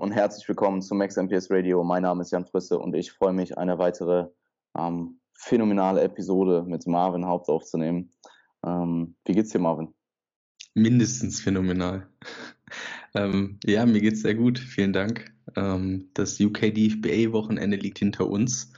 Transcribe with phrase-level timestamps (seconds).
[0.00, 1.84] Und herzlich willkommen zum Max MPS Radio.
[1.84, 4.28] Mein Name ist Jan Frisse und ich freue mich, eine weitere
[4.74, 8.10] ähm, phänomenale Episode mit Marvin Haupt aufzunehmen.
[8.64, 9.92] Ähm, wie geht's dir, Marvin?
[10.72, 12.08] Mindestens phänomenal.
[13.14, 14.58] ähm, ja, mir geht's sehr gut.
[14.58, 15.34] Vielen Dank.
[15.54, 18.72] Ähm, das UK DFBA-Wochenende liegt hinter uns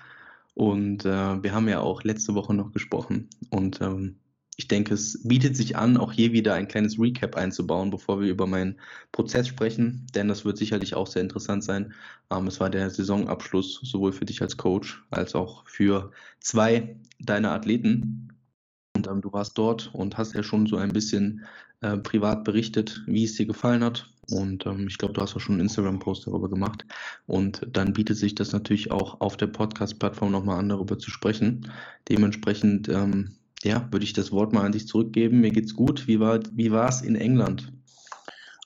[0.55, 4.19] und äh, wir haben ja auch letzte Woche noch gesprochen und ähm,
[4.56, 8.29] ich denke, es bietet sich an, auch hier wieder ein kleines Recap einzubauen, bevor wir
[8.29, 8.79] über meinen
[9.10, 11.95] Prozess sprechen, denn das wird sicherlich auch sehr interessant sein.
[12.30, 17.52] Ähm, es war der Saisonabschluss sowohl für dich als Coach als auch für zwei deiner
[17.52, 18.29] Athleten.
[18.95, 21.46] Und ähm, du warst dort und hast ja schon so ein bisschen
[21.80, 24.07] äh, privat berichtet, wie es dir gefallen hat.
[24.30, 26.84] Und ähm, ich glaube, du hast auch schon einen Instagram-Post darüber gemacht.
[27.27, 31.73] Und dann bietet sich das natürlich auch auf der Podcast-Plattform nochmal an, darüber zu sprechen.
[32.09, 35.41] Dementsprechend ähm, ja, würde ich das Wort mal an dich zurückgeben.
[35.41, 36.07] Mir geht's gut.
[36.07, 37.73] Wie war wie es in England?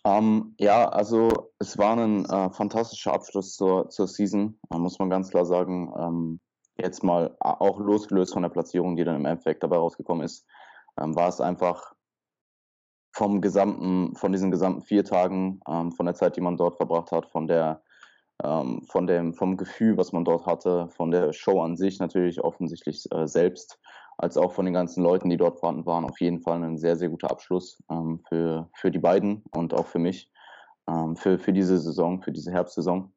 [0.02, 5.10] Um, ähm, ja, also es war ein äh, fantastischer Abschluss zur, zur Season, muss man
[5.10, 5.92] ganz klar sagen.
[5.98, 6.40] Ähm,
[6.78, 10.46] jetzt mal auch losgelöst von der Platzierung, die dann im Endeffekt dabei rausgekommen ist,
[11.00, 11.92] ähm, war es einfach
[13.12, 17.10] vom gesamten, von diesen gesamten vier Tagen, ähm, von der Zeit, die man dort verbracht
[17.12, 17.82] hat, von der
[18.44, 22.42] ähm, von dem, vom Gefühl, was man dort hatte, von der Show an sich natürlich
[22.42, 23.78] offensichtlich äh, selbst
[24.18, 26.96] als auch von den ganzen Leuten, die dort vorhanden waren, auf jeden Fall ein sehr,
[26.96, 30.30] sehr guter Abschluss ähm, für, für die beiden und auch für mich,
[30.88, 33.12] ähm, für, für diese Saison, für diese Herbstsaison.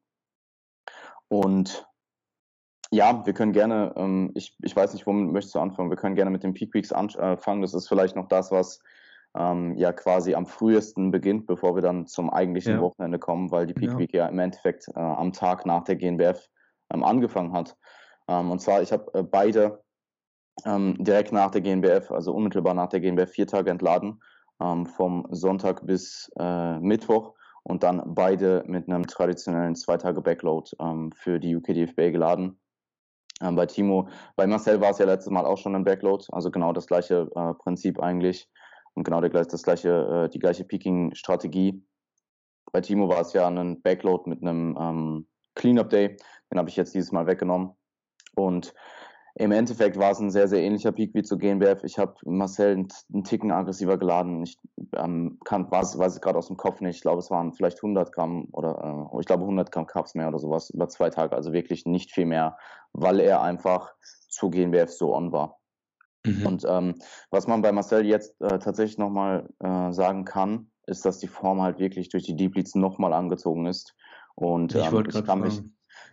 [1.28, 1.86] Und
[2.90, 6.16] ja, wir können gerne, ähm, ich, ich weiß nicht, womit möchtest du anfangen, wir können
[6.16, 7.62] gerne mit den Peak Weeks anfangen.
[7.62, 8.80] Das ist vielleicht noch das, was
[9.36, 12.80] ähm, ja quasi am frühesten beginnt, bevor wir dann zum eigentlichen ja.
[12.80, 13.98] Wochenende kommen, weil die Peak ja.
[13.98, 16.48] Week ja im Endeffekt äh, am Tag nach der GNBF
[16.92, 17.76] ähm, angefangen hat.
[18.28, 19.82] Ähm, und zwar, ich habe äh, beide
[20.64, 24.22] ähm, direkt nach der GNBF, also unmittelbar nach der GNBF, vier Tage entladen,
[24.60, 30.70] ähm, vom Sonntag bis äh, Mittwoch und dann beide mit einem traditionellen zwei Tage Backload
[30.80, 32.58] ähm, für die UKDFB geladen.
[33.40, 36.50] Ähm, bei Timo, bei Marcel war es ja letztes Mal auch schon ein Backload, also
[36.50, 38.48] genau das gleiche äh, Prinzip eigentlich
[38.94, 41.82] und genau der, das gleiche, äh, die gleiche Peaking-Strategie.
[42.72, 46.16] Bei Timo war es ja ein Backload mit einem ähm, Cleanup Day,
[46.50, 47.72] den habe ich jetzt dieses Mal weggenommen
[48.34, 48.74] und
[49.40, 51.82] im Endeffekt war es ein sehr, sehr ähnlicher Peak wie zu GNBF.
[51.84, 54.42] Ich habe Marcel einen, einen, Ticken aggressiver geladen.
[54.42, 54.58] Ich
[54.94, 56.96] ähm, kann, weiß, weiß es gerade aus dem Kopf nicht.
[56.96, 60.28] Ich glaube, es waren vielleicht 100 Gramm oder äh, ich glaube 100 Gramm Cups mehr
[60.28, 61.34] oder sowas über zwei Tage.
[61.34, 62.58] Also wirklich nicht viel mehr,
[62.92, 63.94] weil er einfach
[64.28, 65.58] zu GNBF so on war.
[66.26, 66.46] Mhm.
[66.46, 66.96] Und ähm,
[67.30, 71.62] was man bei Marcel jetzt äh, tatsächlich nochmal äh, sagen kann, ist, dass die Form
[71.62, 73.94] halt wirklich durch die Deep Leads nochmal angezogen ist.
[74.34, 75.62] Und ähm, ich, ich, kann mich,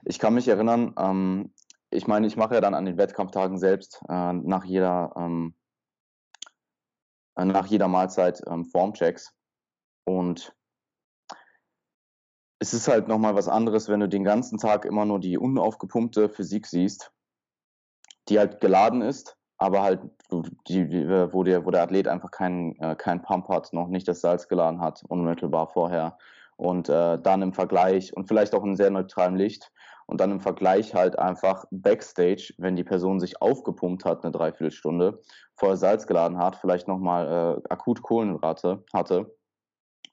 [0.06, 1.52] ich kann mich erinnern, ähm,
[1.90, 5.56] ich meine, ich mache ja dann an den Wettkampftagen selbst äh, nach jeder ähm,
[7.36, 9.34] äh, nach jeder Mahlzeit ähm, Formchecks
[10.06, 10.54] und
[12.60, 16.28] es ist halt nochmal was anderes, wenn du den ganzen Tag immer nur die unaufgepumpte
[16.30, 17.12] Physik siehst,
[18.30, 20.02] die halt geladen ist, aber halt,
[20.68, 24.22] die, wo, der, wo der Athlet einfach keinen äh, kein Pump hat, noch nicht das
[24.22, 26.18] Salz geladen hat, unmittelbar vorher.
[26.58, 29.72] Und äh, dann im Vergleich und vielleicht auch in sehr neutralem Licht
[30.08, 35.22] und dann im Vergleich halt einfach Backstage, wenn die Person sich aufgepumpt hat, eine Dreiviertelstunde,
[35.54, 39.36] vorher Salz geladen hat, vielleicht nochmal äh, akut Kohlenhydrate hatte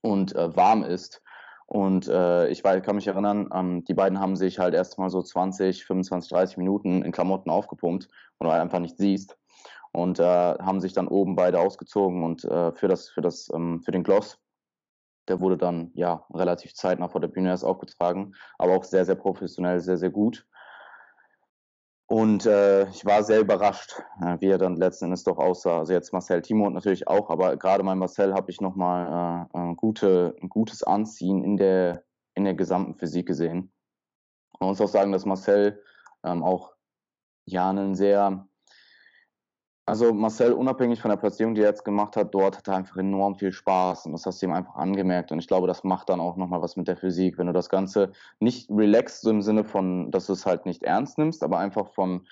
[0.03, 1.23] und äh, warm ist.
[1.67, 5.11] Und äh, ich weiß, kann mich erinnern, ähm, die beiden haben sich halt erst mal
[5.11, 9.39] so 20, 25, 30 Minuten in Klamotten aufgepumpt und du halt einfach nicht siehst.
[9.93, 13.81] Und äh, haben sich dann oben beide ausgezogen und äh, für das, für das, ähm,
[13.81, 14.39] für den Gloss
[15.29, 19.15] der wurde dann ja relativ zeitnah vor der Bühne erst aufgetragen, aber auch sehr, sehr
[19.15, 20.47] professionell, sehr, sehr gut.
[22.07, 25.79] Und äh, ich war sehr überrascht, äh, wie er dann letzten Endes doch aussah.
[25.79, 29.77] Also jetzt Marcel Timo natürlich auch, aber gerade bei Marcel habe ich nochmal äh, ein,
[29.77, 32.05] gute, ein gutes Anziehen in der,
[32.35, 33.73] in der gesamten Physik gesehen.
[34.61, 35.83] Man muss auch sagen, dass Marcel
[36.23, 36.73] ähm, auch
[37.47, 38.47] ja einen sehr
[39.87, 42.97] also Marcel, unabhängig von der Platzierung, die er jetzt gemacht hat, dort hat er einfach
[42.97, 46.09] enorm viel Spaß und das hast du ihm einfach angemerkt und ich glaube, das macht
[46.09, 49.43] dann auch nochmal was mit der Physik, wenn du das Ganze nicht relaxed so im
[49.43, 52.27] Sinne von, dass du es halt nicht ernst nimmst, aber einfach von,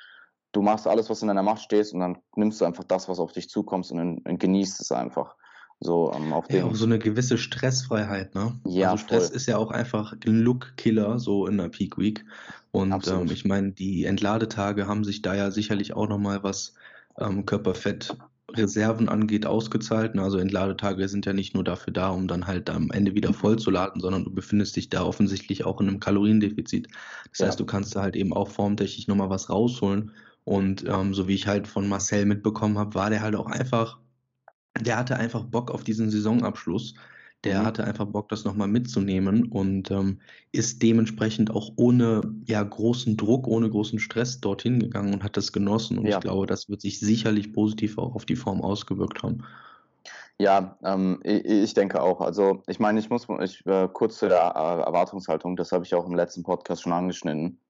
[0.52, 3.18] du machst alles, was in deiner Macht steht und dann nimmst du einfach das, was
[3.18, 5.36] auf dich zukommt und, und genießt es einfach.
[5.84, 8.52] So, ähm, auf ja, auch so eine gewisse Stressfreiheit, ne?
[8.64, 9.36] Ja, also Stress voll.
[9.36, 12.24] ist ja auch einfach ein Look-Killer, so in der Peak Week.
[12.70, 16.74] Und ähm, ich meine, die Entladetage haben sich da ja sicherlich auch nochmal was
[17.18, 20.18] ähm, Körperfettreserven angeht, ausgezahlt.
[20.18, 23.58] Also Entladetage sind ja nicht nur dafür da, um dann halt am Ende wieder voll
[23.58, 26.88] zu laden, sondern du befindest dich da offensichtlich auch in einem Kaloriendefizit.
[27.30, 27.46] Das ja.
[27.46, 30.12] heißt, du kannst da halt eben auch formtechnisch nochmal was rausholen.
[30.44, 33.98] Und ähm, so wie ich halt von Marcel mitbekommen habe, war der halt auch einfach,
[34.80, 36.94] der hatte einfach Bock auf diesen Saisonabschluss.
[37.44, 37.66] Der mhm.
[37.66, 40.20] hatte einfach Bock, das nochmal mitzunehmen und ähm,
[40.52, 45.52] ist dementsprechend auch ohne ja, großen Druck, ohne großen Stress dorthin gegangen und hat das
[45.52, 45.98] genossen.
[45.98, 46.18] Und ja.
[46.18, 49.44] ich glaube, das wird sich sicherlich positiv auch auf die Form ausgewirkt haben.
[50.38, 52.20] Ja, ähm, ich, ich, denke auch.
[52.20, 55.94] Also ich meine, ich muss ich, äh, kurz zu der äh, Erwartungshaltung, das habe ich
[55.94, 57.60] auch im letzten Podcast schon angeschnitten.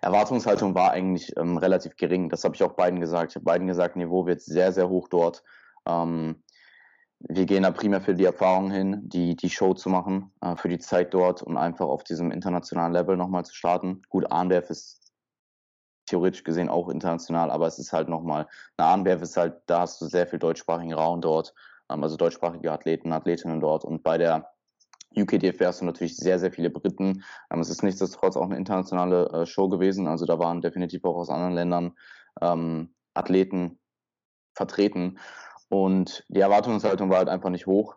[0.00, 2.28] Erwartungshaltung war eigentlich ähm, relativ gering.
[2.28, 3.32] Das habe ich auch beiden gesagt.
[3.32, 5.42] Ich habe beiden gesagt, Niveau wird sehr, sehr hoch dort.
[5.86, 6.42] Ähm,
[7.28, 10.68] wir gehen da primär für die Erfahrung hin, die, die Show zu machen, äh, für
[10.68, 14.02] die Zeit dort und einfach auf diesem internationalen Level nochmal zu starten.
[14.08, 15.12] Gut, ANBF ist
[16.06, 20.00] theoretisch gesehen auch international, aber es ist halt nochmal, eine ANBF ist halt, da hast
[20.00, 21.54] du sehr viel deutschsprachigen Raum dort,
[21.90, 24.50] ähm, also deutschsprachige Athleten, Athletinnen dort und bei der
[25.14, 27.22] UKDF wärst du natürlich sehr, sehr viele Briten.
[27.52, 31.16] Ähm, es ist nichtsdestotrotz auch eine internationale äh, Show gewesen, also da waren definitiv auch
[31.16, 31.92] aus anderen Ländern
[32.40, 33.78] ähm, Athleten
[34.54, 35.18] vertreten
[35.72, 37.96] und die Erwartungshaltung war halt einfach nicht hoch.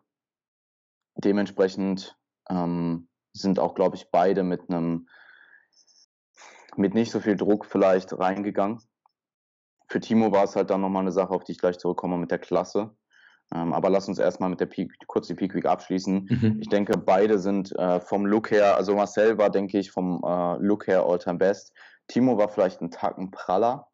[1.18, 2.18] Dementsprechend
[2.50, 5.10] ähm, sind auch, glaube ich, beide mit einem,
[6.77, 8.80] mit nicht so viel Druck vielleicht reingegangen.
[9.89, 12.31] Für Timo war es halt dann nochmal eine Sache, auf die ich gleich zurückkomme mit
[12.31, 12.95] der Klasse.
[13.54, 16.30] Ähm, aber lass uns erstmal mit der Peak, kurz die Peak Week abschließen.
[16.30, 16.57] Mhm.
[16.62, 20.56] Ich denke, beide sind äh, vom Look her, also Marcel war, denke ich, vom äh,
[20.60, 21.74] Look her all-time best.
[22.07, 23.89] Timo war vielleicht ein Tacken praller,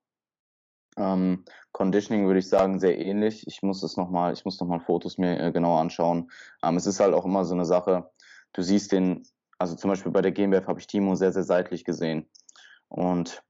[0.97, 3.47] ähm, Conditioning würde ich sagen sehr ähnlich.
[3.47, 6.31] Ich muss es noch mal, ich muss noch mal Fotos mir äh, genauer anschauen.
[6.63, 8.11] Ähm, es ist halt auch immer so eine Sache.
[8.53, 9.23] Du siehst den,
[9.57, 12.29] also zum Beispiel bei der GmbF habe ich Timo sehr sehr seitlich gesehen
[12.89, 13.41] und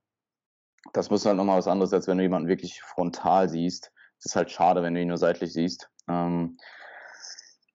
[0.93, 3.91] das muss halt nochmal was anderes, als wenn du jemanden wirklich frontal siehst.
[4.19, 5.89] Es ist halt schade, wenn du ihn nur seitlich siehst.
[6.07, 6.57] Ähm,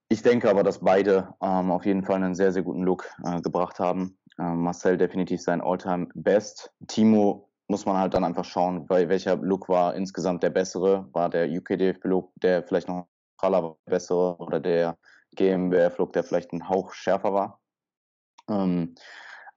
[0.08, 3.40] ich denke aber, dass beide ähm, auf jeden Fall einen sehr, sehr guten Look äh,
[3.40, 4.18] gebracht haben.
[4.38, 6.72] Ähm, Marcel definitiv sein Alltime Best.
[6.86, 11.08] Timo muss man halt dann einfach schauen, bei welcher Look war insgesamt der bessere.
[11.12, 13.08] War der UKDF-Look, der vielleicht noch
[13.38, 14.96] praller bessere oder der
[15.34, 17.60] GmbF-Look, der vielleicht ein Hauch schärfer war.
[18.48, 18.94] Ähm,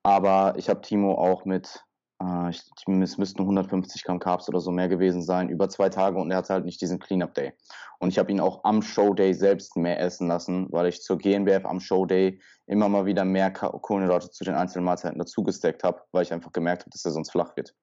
[0.01, 1.85] aber ich habe Timo auch mit,
[2.21, 6.17] äh, ich, es müssten 150 Gramm Carbs oder so mehr gewesen sein, über zwei Tage
[6.17, 7.53] und er hatte halt nicht diesen Cleanup-Day.
[7.99, 11.65] Und ich habe ihn auch am Show-Day selbst mehr essen lassen, weil ich zur GmbF
[11.65, 16.33] am Show-Day immer mal wieder mehr Kohlenhydrate zu den einzelnen Mahlzeiten dazugesteckt habe, weil ich
[16.33, 17.75] einfach gemerkt habe, dass er sonst flach wird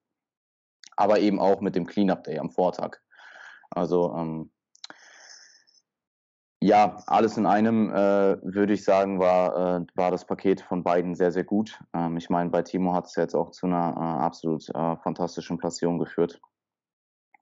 [0.96, 2.98] aber eben auch mit dem Cleanup Day am Vortag.
[3.70, 4.50] Also ähm,
[6.62, 11.14] ja, alles in einem äh, würde ich sagen, war, äh, war das Paket von beiden
[11.14, 11.78] sehr, sehr gut.
[11.94, 15.58] Ähm, ich meine, bei Timo hat es jetzt auch zu einer äh, absolut äh, fantastischen
[15.58, 16.40] Platzierung geführt.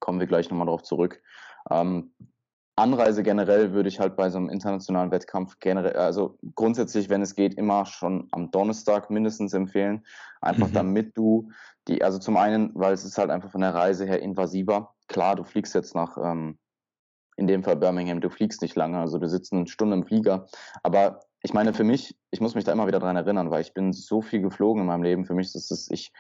[0.01, 1.23] Kommen wir gleich nochmal darauf zurück.
[1.71, 2.13] Ähm,
[2.77, 7.37] Anreise generell würde ich halt bei so einem internationalen Wettkampf generell, also grundsätzlich, wenn es
[7.37, 10.05] geht, immer schon am Donnerstag mindestens empfehlen.
[10.41, 10.75] Einfach mhm.
[10.75, 11.51] damit du
[11.87, 14.95] die, also zum einen, weil es ist halt einfach von der Reise her invasiver.
[15.07, 16.59] Klar, du fliegst jetzt nach, ähm,
[17.37, 20.47] in dem Fall Birmingham, du fliegst nicht lange, also du sitzt eine Stunde im Flieger.
[20.83, 23.75] Aber ich meine, für mich, ich muss mich da immer wieder dran erinnern, weil ich
[23.75, 25.27] bin so viel geflogen in meinem Leben.
[25.27, 26.11] Für mich ist es, ich,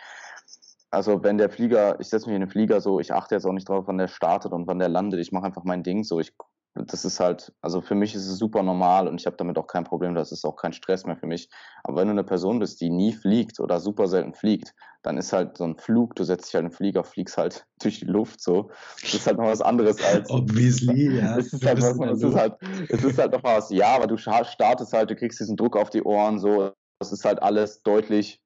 [0.94, 3.52] also wenn der Flieger, ich setze mich in den Flieger so, ich achte jetzt auch
[3.52, 5.20] nicht drauf, wann der startet und wann der landet.
[5.20, 6.20] Ich mache einfach mein Ding so.
[6.20, 6.32] Ich,
[6.75, 9.67] das ist halt, also für mich ist es super normal und ich habe damit auch
[9.67, 10.15] kein Problem.
[10.15, 11.48] Das ist auch kein Stress mehr für mich.
[11.82, 15.32] Aber wenn du eine Person bist, die nie fliegt oder super selten fliegt, dann ist
[15.32, 18.06] halt so ein Flug, du setzt dich halt in den Flieger, fliegst halt durch die
[18.06, 18.70] Luft so.
[19.03, 20.31] Das ist halt noch was anderes als.
[20.31, 21.36] Obviously, ja.
[21.39, 22.55] Es ist, halt was, es, ist halt,
[22.89, 25.91] es ist halt noch was, ja, aber du startest halt, du kriegst diesen Druck auf
[25.91, 26.72] die Ohren so.
[27.01, 28.41] Das ist halt alles deutlich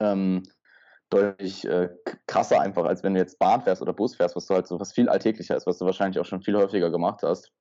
[0.00, 0.42] ähm,
[1.10, 1.90] deutlich äh,
[2.26, 4.78] krasser einfach, als wenn du jetzt Bahn fährst oder Bus fährst, was du halt so
[4.80, 7.52] was viel alltäglicher ist, was du wahrscheinlich auch schon viel häufiger gemacht hast.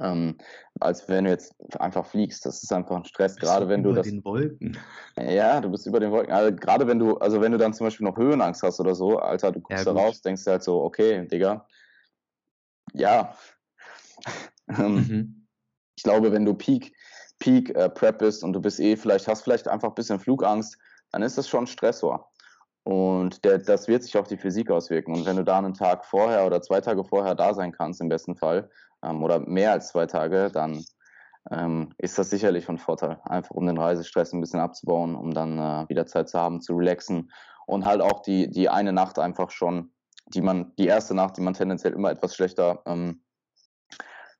[0.00, 0.38] Ähm,
[0.80, 2.46] als wenn du jetzt einfach fliegst.
[2.46, 4.08] Das ist einfach ein Stress, gerade wenn du über das.
[4.08, 4.78] den Wolken.
[5.16, 6.32] Ja, du bist über den Wolken.
[6.32, 9.18] Also, gerade wenn du, also wenn du dann zum Beispiel noch Höhenangst hast oder so,
[9.18, 11.66] Alter, du guckst ja, da raus, denkst halt so, okay, Digga,
[12.94, 13.36] ja.
[14.78, 15.46] Ähm, mhm.
[15.96, 16.94] Ich glaube, wenn du Peak,
[17.40, 20.78] Peak äh, Prep bist und du bist eh, vielleicht hast vielleicht einfach ein bisschen Flugangst,
[21.10, 22.31] dann ist das schon ein Stressor.
[22.84, 25.14] Und der, das wird sich auf die Physik auswirken.
[25.14, 28.08] Und wenn du da einen Tag vorher oder zwei Tage vorher da sein kannst, im
[28.08, 28.68] besten Fall,
[29.04, 30.84] ähm, oder mehr als zwei Tage, dann
[31.50, 33.20] ähm, ist das sicherlich von Vorteil.
[33.24, 36.74] Einfach um den Reisestress ein bisschen abzubauen, um dann äh, wieder Zeit zu haben, zu
[36.74, 37.30] relaxen.
[37.66, 39.92] Und halt auch die, die eine Nacht einfach schon,
[40.26, 43.22] die man, die erste Nacht, die man tendenziell immer etwas schlechter ähm,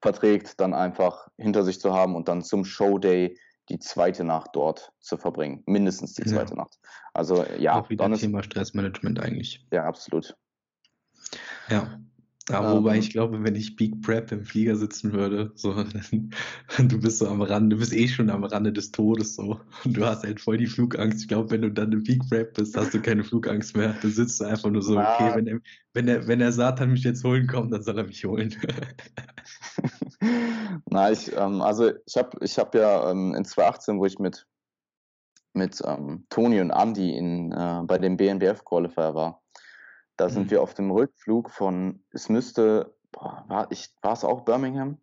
[0.00, 3.38] verträgt, dann einfach hinter sich zu haben und dann zum Showday
[3.68, 5.62] die zweite Nacht dort zu verbringen.
[5.66, 6.56] Mindestens die zweite ja.
[6.56, 6.78] Nacht.
[7.14, 7.80] Also ja.
[7.80, 9.64] Auch wieder Thema Stressmanagement eigentlich.
[9.72, 10.36] Ja, absolut.
[11.68, 11.98] Ja.
[12.50, 15.72] Aber ähm, wobei ich glaube, wenn ich Peak Prep im Flieger sitzen würde, so,
[16.78, 19.96] du bist so am Rande, du bist eh schon am Rande des Todes so und
[19.96, 21.20] du hast halt voll die Flugangst.
[21.20, 23.94] Ich glaube, wenn du dann im Peak Prep bist, hast du keine Flugangst mehr.
[24.02, 25.60] Du sitzt einfach nur so, okay, wenn er,
[25.94, 28.54] wenn er, wenn er Satan mich jetzt holen kommt, dann soll er mich holen.
[30.90, 34.46] Na, ich, ähm, also ich habe ich hab ja ähm, in 2018, wo ich mit,
[35.52, 39.42] mit ähm, Toni und Andy in, äh, bei dem BNBF Qualifier war,
[40.16, 40.50] da sind Mhm.
[40.50, 44.98] wir auf dem Rückflug von, es müsste, boah, war, ich, war es auch Birmingham?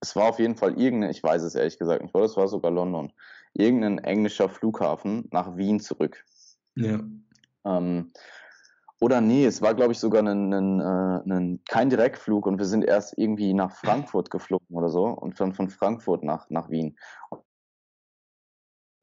[0.00, 2.48] Es war auf jeden Fall irgendeine, ich weiß es ehrlich gesagt nicht, oder es war
[2.48, 3.12] sogar London,
[3.54, 6.24] irgendein englischer Flughafen nach Wien zurück.
[6.74, 7.00] Ja.
[7.64, 8.12] Ähm,
[9.00, 12.64] oder nee, es war, glaube ich, sogar ein, ein, äh, ein, kein Direktflug und wir
[12.64, 16.96] sind erst irgendwie nach Frankfurt geflogen oder so und dann von Frankfurt nach, nach Wien.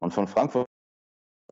[0.00, 0.66] Und von Frankfurt,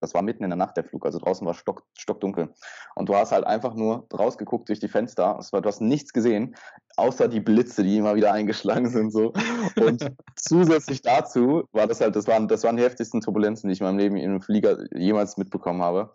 [0.01, 2.53] das war mitten in der Nacht der Flug, also draußen war stock, stockdunkel.
[2.97, 6.13] Und du hast halt einfach nur rausgeguckt durch die Fenster, es war, du hast nichts
[6.13, 6.57] gesehen,
[6.97, 9.13] außer die Blitze, die immer wieder eingeschlagen sind.
[9.13, 9.33] So.
[9.77, 13.81] Und zusätzlich dazu war das halt, das waren, das waren die heftigsten Turbulenzen, die ich
[13.81, 16.13] in meinem Leben in einem Flieger jemals mitbekommen habe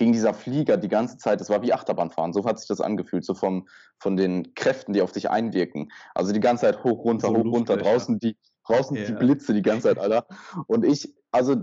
[0.00, 3.22] ging dieser Flieger die ganze Zeit, das war wie Achterbahnfahren, so hat sich das angefühlt,
[3.22, 5.92] so vom, von den Kräften, die auf dich einwirken.
[6.14, 9.18] Also die ganze Zeit hoch, runter, So hoch, runter, draußen die, draußen die Ja.
[9.18, 10.26] Blitze die ganze Zeit, Alter.
[10.68, 11.56] Und ich, also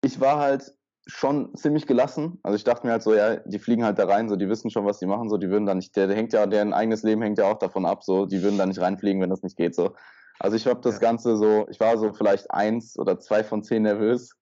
[0.00, 0.72] ich war halt
[1.08, 2.38] schon ziemlich gelassen.
[2.44, 4.70] Also ich dachte mir halt so, ja, die fliegen halt da rein, so die wissen
[4.70, 7.02] schon, was die machen, so die würden da nicht, der, der hängt ja, deren eigenes
[7.02, 9.56] Leben hängt ja auch davon ab, so die würden da nicht reinfliegen, wenn das nicht
[9.56, 9.96] geht, so.
[10.38, 11.00] Also ich habe das Ja.
[11.00, 14.36] Ganze so, ich war so vielleicht eins oder zwei von zehn nervös.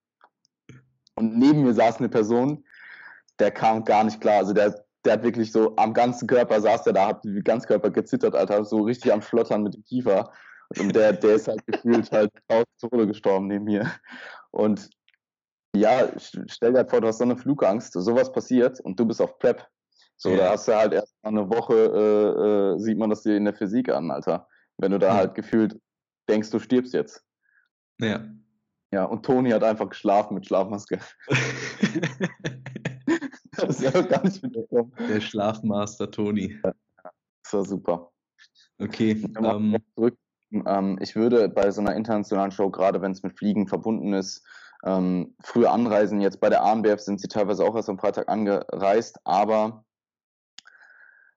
[1.15, 2.66] Und neben mir saß eine Person,
[3.39, 4.39] der kam gar nicht klar.
[4.39, 7.69] Also der, der hat wirklich so am ganzen Körper saß der da, hat den ganzen
[7.69, 10.33] Körper gezittert, Alter, so richtig am Schlottern mit dem Kiefer.
[10.79, 13.91] Und der, der ist halt gefühlt halt aus Tode gestorben neben mir.
[14.51, 14.91] Und
[15.77, 19.05] ja, st- stell dir halt vor, du hast so eine Flugangst, sowas passiert und du
[19.07, 19.67] bist auf Prep.
[20.17, 20.37] So, Ja.
[20.39, 23.45] da hast du halt erst mal eine Woche, äh, äh, sieht man das dir in
[23.45, 24.49] der Physik an, Alter.
[24.79, 25.15] Wenn du da Ja.
[25.15, 25.79] halt gefühlt
[26.29, 27.23] denkst, du stirbst jetzt.
[28.01, 28.25] Ja.
[28.93, 30.99] Ja, und Toni hat einfach geschlafen mit Schlafmaske.
[33.69, 34.93] Das ja gar nicht mitbekommen.
[35.09, 36.59] Der Schlafmaster Toni.
[36.63, 38.13] Das war super.
[38.79, 39.23] Okay.
[39.39, 40.17] Ähm, zurück.
[40.53, 44.47] Ähm, ich würde bei so einer internationalen Show, gerade wenn es mit Fliegen verbunden ist,
[44.85, 46.21] ähm, früher anreisen.
[46.21, 49.85] Jetzt bei der ANBF sind sie teilweise auch erst am Freitag angereist, aber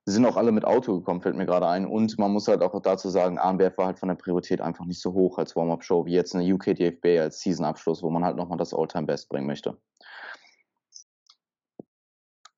[0.06, 1.86] sie sind auch alle mit Auto gekommen, fällt mir gerade ein.
[1.86, 5.02] Und man muss halt auch dazu sagen, ANBF war halt von der Priorität einfach nicht
[5.02, 8.58] so hoch als Warm-Up-Show wie jetzt eine UK DFB als Season-Abschluss, wo man halt nochmal
[8.58, 9.78] das All-Time-Best bringen möchte.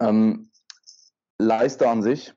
[0.02, 0.52] Ähm,
[1.38, 2.34] Leicester an sich,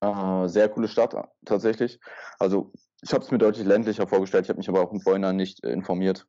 [0.00, 1.14] äh, sehr coole Stadt
[1.44, 2.00] tatsächlich.
[2.38, 2.72] Also
[3.02, 5.62] ich habe es mir deutlich ländlicher vorgestellt, ich habe mich aber auch im Vorhinein nicht
[5.64, 6.26] äh, informiert.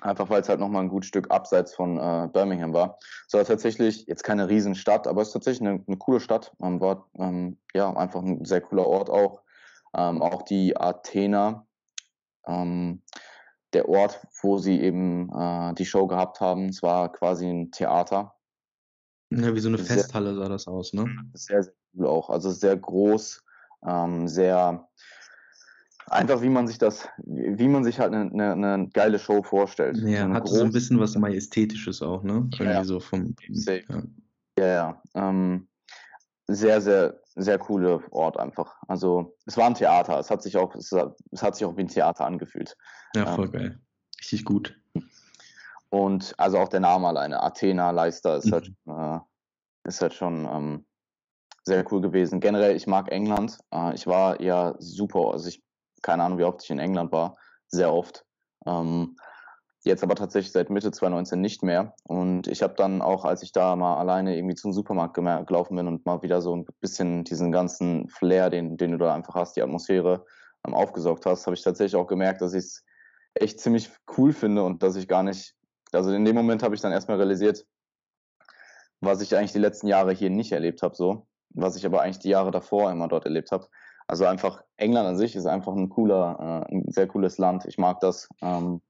[0.00, 2.98] Einfach weil es halt nochmal ein gut Stück abseits von äh, Birmingham war.
[3.26, 6.54] Es war tatsächlich jetzt keine Riesenstadt, aber es ist tatsächlich eine, eine coole Stadt.
[6.58, 9.42] Man war ähm, ja einfach ein sehr cooler Ort auch.
[9.96, 11.66] Ähm, auch die Athena,
[12.46, 13.02] ähm,
[13.72, 18.37] der Ort, wo sie eben äh, die Show gehabt haben, es war quasi ein Theater.
[19.30, 21.06] Ja, wie so eine Sehr- Festhalle sah das aus, ne?
[21.34, 22.30] Sehr, sehr cool auch.
[22.30, 23.42] Also sehr groß,
[23.86, 24.88] ähm, sehr
[26.06, 29.98] einfach, wie man sich das, wie man sich halt eine, eine, eine geile Show vorstellt.
[29.98, 32.48] Ja, eine hatte so ein bisschen was Majestätisches auch, ne?
[32.54, 32.84] Ja, Irgendwie ja.
[32.84, 33.34] so vom.
[33.52, 33.84] Safe.
[33.88, 34.02] Ja.
[34.58, 35.02] Ja, ja.
[35.14, 35.68] Ähm,
[36.48, 38.74] sehr, sehr, sehr coole Ort einfach.
[38.88, 40.18] Also es war ein Theater.
[40.18, 42.76] Es hat sich auch, es, hat- es hat sich auch wie ein Theater angefühlt.
[43.14, 43.80] ja, voll Ähm, geil.
[44.18, 44.74] Richtig gut.
[45.90, 48.52] Und also auch der Name alleine, Athena, Leicester, ist Mhm.
[48.52, 50.86] halt, äh, ist halt schon ähm,
[51.64, 52.40] sehr cool gewesen.
[52.40, 53.58] Generell, ich mag England.
[53.72, 55.62] Äh, ich war ja super, also ich,
[56.02, 57.36] keine Ahnung, wie oft ich in England war,
[57.68, 58.24] sehr oft.
[58.66, 59.16] Ähm,
[59.84, 61.94] jetzt aber tatsächlich seit Mitte 2019 nicht mehr.
[62.04, 65.88] Und ich habe dann auch, als ich da mal alleine irgendwie zum Supermarkt gelaufen bin
[65.88, 69.56] und mal wieder so ein bisschen diesen ganzen Flair, den, den du da einfach hast,
[69.56, 70.26] die Atmosphäre
[70.66, 72.84] ähm, aufgesaugt hast, habe ich tatsächlich auch gemerkt, dass ich es
[73.34, 75.54] echt ziemlich cool finde und dass ich gar nicht,
[75.92, 77.66] also in dem Moment habe ich dann erstmal realisiert,
[79.00, 82.18] was ich eigentlich die letzten Jahre hier nicht erlebt habe, so, was ich aber eigentlich
[82.18, 83.68] die Jahre davor immer dort erlebt habe.
[84.06, 87.66] Also einfach England an sich ist einfach ein cooler, äh, ein sehr cooles Land.
[87.66, 88.80] Ich mag das, ähm,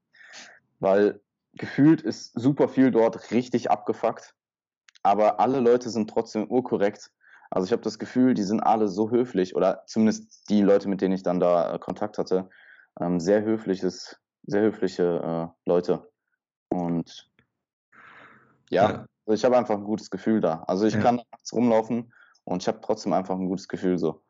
[0.79, 1.21] weil
[1.55, 4.35] gefühlt ist super viel dort richtig abgefuckt,
[5.03, 7.11] aber alle Leute sind trotzdem urkorrekt.
[7.51, 11.01] Also ich habe das Gefühl, die sind alle so höflich oder zumindest die Leute, mit
[11.01, 12.49] denen ich dann da äh, Kontakt hatte,
[13.01, 16.09] ähm, sehr höfliches, sehr höfliche äh, Leute.
[16.71, 17.31] Und
[18.71, 19.07] ja, Ja.
[19.27, 20.63] also ich habe einfach ein gutes Gefühl da.
[20.67, 21.01] Also ich Ja.
[21.01, 22.13] kann nachts rumlaufen
[22.45, 24.23] und ich habe trotzdem einfach ein gutes Gefühl so.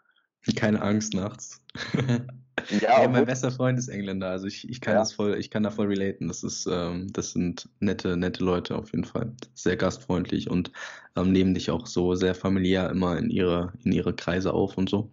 [0.57, 1.63] Keine Angst nachts.
[2.71, 4.99] Ja, Ja, mein bester Freund ist Engländer, also ich, ich kann Ja.
[5.01, 6.27] das voll, ich kann da voll relaten.
[6.29, 9.33] Das ist, ähm, das sind nette, nette Leute auf jeden Fall.
[9.55, 10.73] Sehr gastfreundlich und
[11.17, 14.91] ähm, nehmen dich auch so sehr familiär immer in ihre, in ihre Kreise auf und
[14.91, 15.09] so.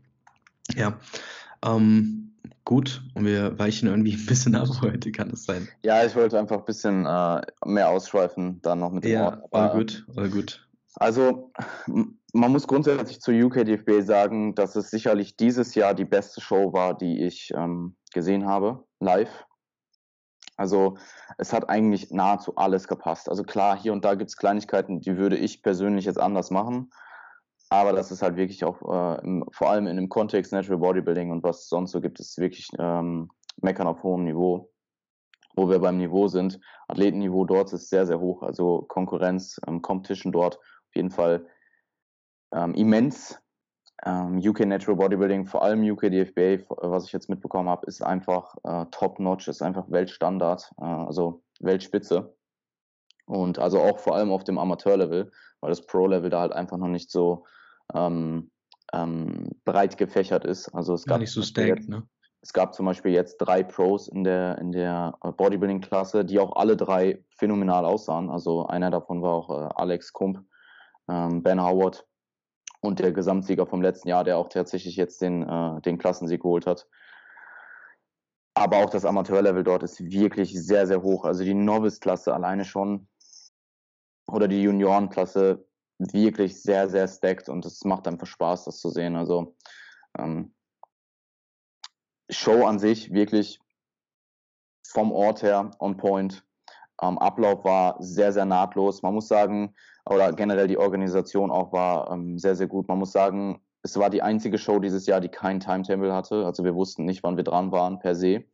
[0.75, 0.99] Ja.
[1.63, 2.24] Ähm,
[2.65, 5.67] gut, und wir weichen irgendwie ein bisschen ab heute, kann das sein?
[5.83, 9.43] ja, ich wollte einfach ein bisschen äh, mehr ausschweifen, dann noch mit dem Ja, Ort.
[9.53, 10.67] all Aber, gut, all gut.
[10.97, 11.51] Also,
[11.87, 16.97] man muss grundsätzlich zur UKDFB sagen, dass es sicherlich dieses Jahr die beste Show war,
[16.97, 19.45] die ich ähm, gesehen habe, live.
[20.57, 20.97] Also
[21.37, 23.27] es hat eigentlich nahezu alles gepasst.
[23.29, 26.91] Also klar, hier und da gibt es Kleinigkeiten, die würde ich persönlich jetzt anders machen.
[27.75, 31.29] Aber das ist halt wirklich auch, äh, im, vor allem in dem Kontext Natural Bodybuilding
[31.29, 33.29] und was sonst so gibt, ist wirklich ähm,
[33.61, 34.71] Meckern auf hohem Niveau,
[35.57, 36.57] wo wir beim Niveau sind.
[36.87, 38.43] Athletenniveau dort ist sehr, sehr hoch.
[38.43, 41.47] Also Konkurrenz, ähm, Competition dort auf jeden Fall
[42.53, 43.41] ähm, immens.
[44.05, 48.55] Ähm, UK Natural Bodybuilding, vor allem UK DFBA, was ich jetzt mitbekommen habe, ist einfach
[48.63, 52.33] äh, top-notch, ist einfach Weltstandard, äh, also Weltspitze.
[53.25, 56.87] Und also auch vor allem auf dem Amateurlevel, weil das Pro-Level da halt einfach noch
[56.87, 57.45] nicht so
[57.93, 58.51] ähm,
[58.93, 60.69] ähm, breit gefächert ist.
[60.69, 62.07] Also es gab nicht so stacked, ne?
[62.41, 66.55] Es gab zum Beispiel jetzt drei Pros in der, in der äh, Bodybuilding-Klasse, die auch
[66.55, 68.29] alle drei phänomenal aussahen.
[68.29, 70.45] Also einer davon war auch äh, Alex Kump,
[71.09, 72.05] ähm, Ben Howard
[72.81, 76.67] und der Gesamtsieger vom letzten Jahr, der auch tatsächlich jetzt den, äh, den Klassensieg geholt
[76.67, 76.87] hat.
[78.53, 81.25] Aber auch das Amateurlevel dort ist wirklich sehr, sehr hoch.
[81.25, 83.07] Also die Novice-Klasse alleine schon
[84.27, 85.65] oder die Juniorenklasse
[85.97, 89.15] wirklich sehr, sehr stacked und es macht einfach Spaß, das zu sehen.
[89.15, 89.55] Also
[90.17, 90.53] ähm,
[92.29, 93.59] Show an sich wirklich
[94.87, 96.45] vom Ort her on point.
[97.01, 99.01] Ähm, Ablauf war sehr, sehr nahtlos.
[99.01, 99.75] Man muss sagen,
[100.05, 102.87] oder generell die Organisation auch war ähm, sehr, sehr gut.
[102.87, 106.45] Man muss sagen, es war die einzige Show dieses Jahr, die kein Timetable hatte.
[106.45, 108.45] Also wir wussten nicht, wann wir dran waren per se.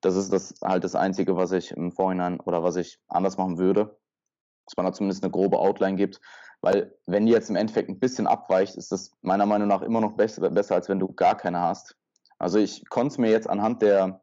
[0.00, 3.58] Das ist das halt das Einzige, was ich im Vorhinein oder was ich anders machen
[3.58, 3.98] würde.
[4.66, 6.20] Dass man da zumindest eine grobe Outline gibt.
[6.62, 10.00] Weil wenn die jetzt im Endeffekt ein bisschen abweicht, ist das meiner Meinung nach immer
[10.00, 11.96] noch besser, besser als wenn du gar keine hast.
[12.38, 14.22] Also ich konnte es mir jetzt anhand der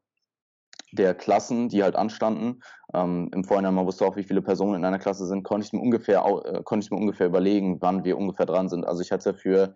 [0.91, 2.61] der Klassen, die halt anstanden.
[2.93, 5.73] Ähm, Im Vorhinein, man wusste auch, wie viele Personen in einer Klasse sind, konnte ich
[5.73, 8.85] mir ungefähr, äh, konnte ich mir ungefähr überlegen, wann wir ungefähr dran sind.
[8.85, 9.75] Also ich hatte für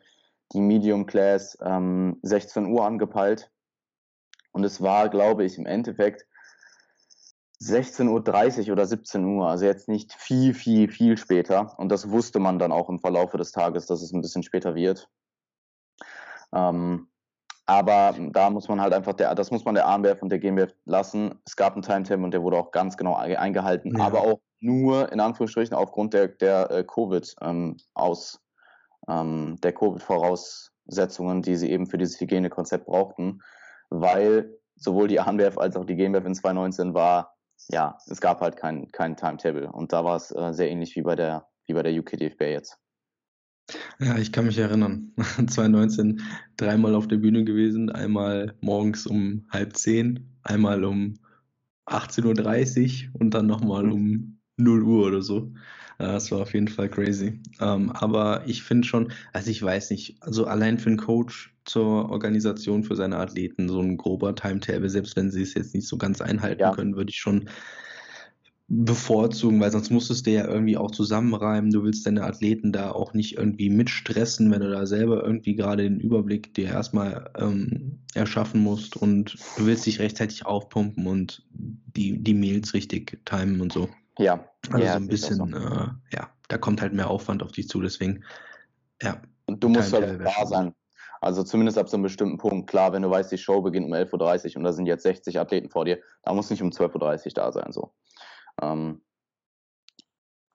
[0.53, 3.51] die Medium Class ähm, 16 Uhr angepeilt.
[4.51, 6.25] Und es war, glaube ich, im Endeffekt
[7.61, 11.77] 16.30 Uhr oder 17 Uhr, also jetzt nicht viel, viel, viel später.
[11.77, 14.75] Und das wusste man dann auch im Verlaufe des Tages, dass es ein bisschen später
[14.75, 15.09] wird.
[16.53, 17.07] Ähm,
[17.65, 20.73] aber da muss man halt einfach, der, das muss man der ANBF und der GmbF
[20.85, 21.39] lassen.
[21.45, 24.05] Es gab einen Timetable und der wurde auch ganz genau eingehalten, ja.
[24.05, 28.41] aber auch nur in Anführungsstrichen aufgrund der, der äh, Covid ähm, aus
[29.07, 33.41] ähm, der Covid-Voraussetzungen, die sie eben für dieses Hygienekonzept brauchten,
[33.89, 37.32] weil sowohl die ANBF als auch die GmbF in 2019 war,
[37.69, 41.01] ja, es gab halt kein, kein Timetable und da war es äh, sehr ähnlich wie
[41.01, 42.77] bei der wie bei der UKDFB jetzt.
[43.99, 45.13] Ja, ich kann mich erinnern.
[45.17, 46.21] 2019
[46.57, 51.15] dreimal auf der Bühne gewesen, einmal morgens um halb zehn, einmal um
[51.85, 55.53] 18.30 Uhr und dann nochmal um 0 Uhr oder so.
[55.97, 57.39] Das war auf jeden Fall crazy.
[57.61, 62.09] Ähm, aber ich finde schon, also ich weiß nicht, also allein für einen Coach zur
[62.09, 65.97] Organisation für seine Athleten so ein grober Timetable, selbst wenn sie es jetzt nicht so
[65.97, 66.73] ganz einhalten ja.
[66.73, 67.49] können, würde ich schon
[68.67, 71.71] bevorzugen, weil sonst musstest du ja irgendwie auch zusammenreimen.
[71.71, 75.83] Du willst deine Athleten da auch nicht irgendwie mitstressen, wenn du da selber irgendwie gerade
[75.83, 82.17] den Überblick dir erstmal ähm, erschaffen musst und du willst dich rechtzeitig aufpumpen und die,
[82.17, 83.89] die Mails richtig timen und so.
[84.17, 84.47] Ja.
[84.71, 85.45] Also ja, so ein bisschen, so.
[85.45, 88.23] äh, ja, da kommt halt mehr Aufwand auf dich zu, deswegen,
[89.01, 89.21] ja.
[89.45, 90.73] Und du musst halt da sein.
[91.23, 92.69] Also zumindest ab so einem bestimmten Punkt.
[92.69, 95.39] Klar, wenn du weißt, die Show beginnt um 11.30 Uhr und da sind jetzt 60
[95.39, 97.93] Athleten vor dir, da muss nicht um 12.30 Uhr da sein, so.
[98.61, 99.01] Ähm,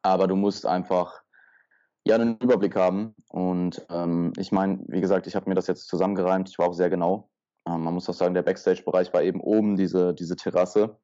[0.03, 1.23] aber du musst einfach
[2.07, 3.15] ja einen Überblick haben.
[3.29, 6.51] Und ähm, ich meine, wie gesagt, ich habe mir das jetzt zusammengereimt.
[6.51, 7.31] Ich war auch sehr genau.
[7.67, 10.99] Ähm, man muss auch sagen, der Backstage-Bereich war eben oben diese, diese Terrasse.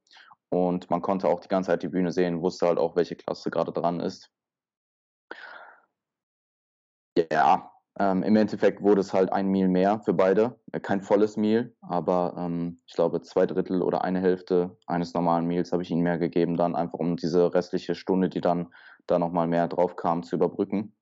[0.50, 3.50] Und man konnte auch die ganze Zeit die Bühne sehen, wusste halt auch, welche Klasse
[3.50, 4.30] gerade dran ist.
[7.32, 10.58] Ja, ähm, Im Endeffekt wurde es halt ein Meal mehr für beide.
[10.72, 15.46] Äh, kein volles Meal, aber ähm, ich glaube zwei Drittel oder eine Hälfte eines normalen
[15.46, 18.74] Meals habe ich ihnen mehr gegeben, dann einfach um diese restliche Stunde, die dann
[19.06, 20.96] da nochmal mehr drauf kam, zu überbrücken.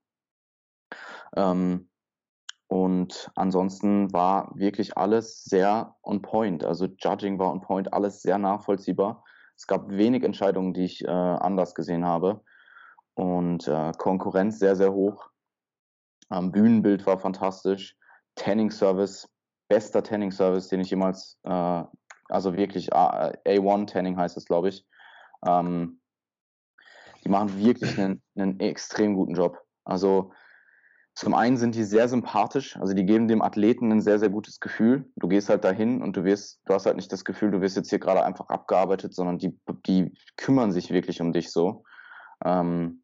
[1.35, 1.88] Ähm,
[2.66, 6.62] und ansonsten war wirklich alles sehr on point.
[6.62, 9.24] Also Judging war on point, alles sehr nachvollziehbar.
[9.57, 12.42] Es gab wenig Entscheidungen, die ich äh, anders gesehen habe.
[13.14, 15.31] Und äh, Konkurrenz sehr, sehr hoch
[16.32, 17.96] ähm, Bühnenbild war fantastisch.
[18.34, 19.28] Tanning Service,
[19.68, 21.84] bester Tanning Service, den ich jemals, äh,
[22.28, 24.86] also wirklich A1 Tanning heißt es, glaube ich.
[25.44, 26.00] Ähm,
[27.24, 29.58] die machen wirklich einen, einen extrem guten Job.
[29.84, 30.32] Also
[31.14, 34.60] zum einen sind die sehr sympathisch, also die geben dem Athleten ein sehr, sehr gutes
[34.60, 35.10] Gefühl.
[35.16, 37.76] Du gehst halt dahin und du wirst, du hast halt nicht das Gefühl, du wirst
[37.76, 41.84] jetzt hier gerade einfach abgearbeitet, sondern die, die kümmern sich wirklich um dich so.
[42.42, 43.01] Ähm,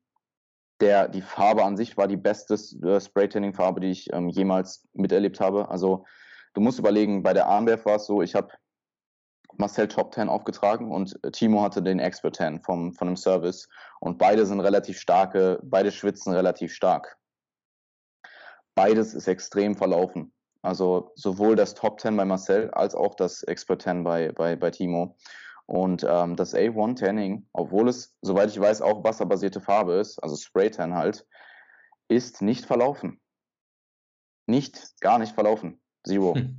[0.80, 5.40] der, die Farbe an sich war die beste äh, Spray-Tanning-Farbe, die ich ähm, jemals miterlebt
[5.40, 5.68] habe.
[5.68, 6.04] Also
[6.54, 8.50] du musst überlegen, bei der Armwerf war es so, ich habe
[9.56, 13.68] Marcel Top 10 aufgetragen und äh, Timo hatte den Expert 10 vom, von dem Service.
[14.00, 17.18] Und beide sind relativ starke, beide schwitzen relativ stark.
[18.74, 20.32] Beides ist extrem verlaufen.
[20.62, 24.70] Also sowohl das Top 10 bei Marcel als auch das Expert 10 bei, bei, bei
[24.70, 25.16] Timo.
[25.68, 30.34] Und ähm, das A1 Tanning, obwohl es, soweit ich weiß, auch wasserbasierte Farbe ist, also
[30.34, 31.26] Spray Tan halt,
[32.08, 33.20] ist nicht verlaufen.
[34.46, 35.78] Nicht, gar nicht verlaufen.
[36.06, 36.34] Zero.
[36.36, 36.56] Hm.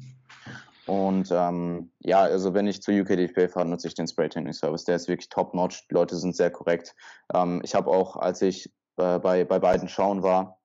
[0.85, 4.83] Und ähm, ja, also wenn ich zu UKDFB fahre, nutze ich den Spray Tanning Service.
[4.83, 5.87] Der ist wirklich top notch.
[5.87, 6.95] Die Leute sind sehr korrekt.
[7.33, 10.59] Ähm, ich habe auch, als ich äh, bei, bei beiden schauen war,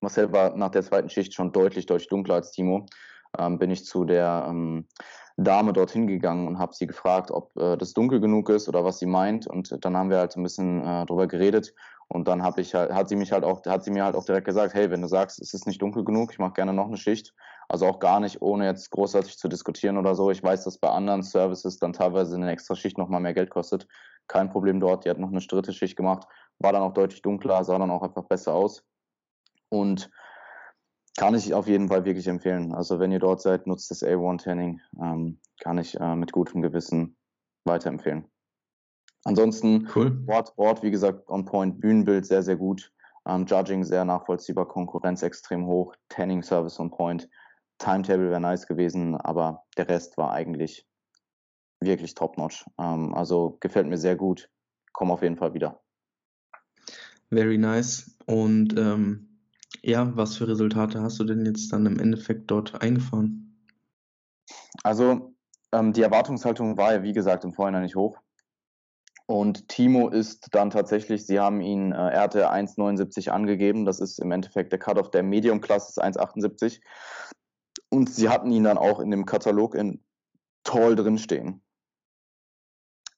[0.00, 2.84] Marcel war nach der zweiten Schicht schon deutlich, deutlich dunkler als Timo,
[3.38, 4.86] ähm, bin ich zu der ähm,
[5.40, 8.98] Dame dorthin gegangen und habe sie gefragt, ob äh, das dunkel genug ist oder was
[8.98, 9.46] sie meint.
[9.46, 11.74] Und dann haben wir halt ein bisschen äh, drüber geredet.
[12.08, 14.24] Und dann habe ich halt, hat sie mich halt auch, hat sie mir halt auch
[14.24, 16.86] direkt gesagt, hey, wenn du sagst, es ist nicht dunkel genug, ich mache gerne noch
[16.86, 17.34] eine Schicht.
[17.68, 20.30] Also auch gar nicht, ohne jetzt großartig zu diskutieren oder so.
[20.30, 23.86] Ich weiß, dass bei anderen Services dann teilweise eine extra Schicht nochmal mehr Geld kostet.
[24.26, 25.04] Kein Problem dort.
[25.04, 26.26] Die hat noch eine dritte Schicht gemacht,
[26.58, 28.82] war dann auch deutlich dunkler, sah dann auch einfach besser aus.
[29.68, 30.10] Und
[31.18, 32.72] kann ich auf jeden Fall wirklich empfehlen.
[32.72, 34.80] Also wenn ihr dort seid, nutzt das A1 Tanning.
[35.02, 37.16] Ähm, kann ich äh, mit gutem Gewissen
[37.64, 38.24] weiterempfehlen.
[39.24, 40.22] Ansonsten cool.
[40.28, 42.92] Ort, Ort, wie gesagt, on point, Bühnenbild sehr, sehr gut.
[43.26, 47.28] Ähm, Judging sehr nachvollziehbar, Konkurrenz extrem hoch, Tanning Service on point.
[47.78, 50.86] Timetable wäre nice gewesen, aber der Rest war eigentlich
[51.80, 52.64] wirklich top-notch.
[52.78, 54.48] Ähm, also gefällt mir sehr gut.
[54.92, 55.80] Komm auf jeden Fall wieder.
[57.30, 58.16] Very nice.
[58.26, 59.27] Und ähm,
[59.82, 63.66] ja, was für Resultate hast du denn jetzt dann im Endeffekt dort eingefahren?
[64.82, 65.34] Also,
[65.72, 68.18] ähm, die Erwartungshaltung war ja, wie gesagt, im Vorhinein nicht hoch.
[69.26, 73.84] Und Timo ist dann tatsächlich, sie haben ihn, äh, er hatte 1,79 angegeben.
[73.84, 76.80] Das ist im Endeffekt der Cut-Off der Medium-Klasse, ist 1,78.
[77.90, 80.02] Und sie hatten ihn dann auch in dem Katalog in
[80.64, 81.62] Tall drinstehen.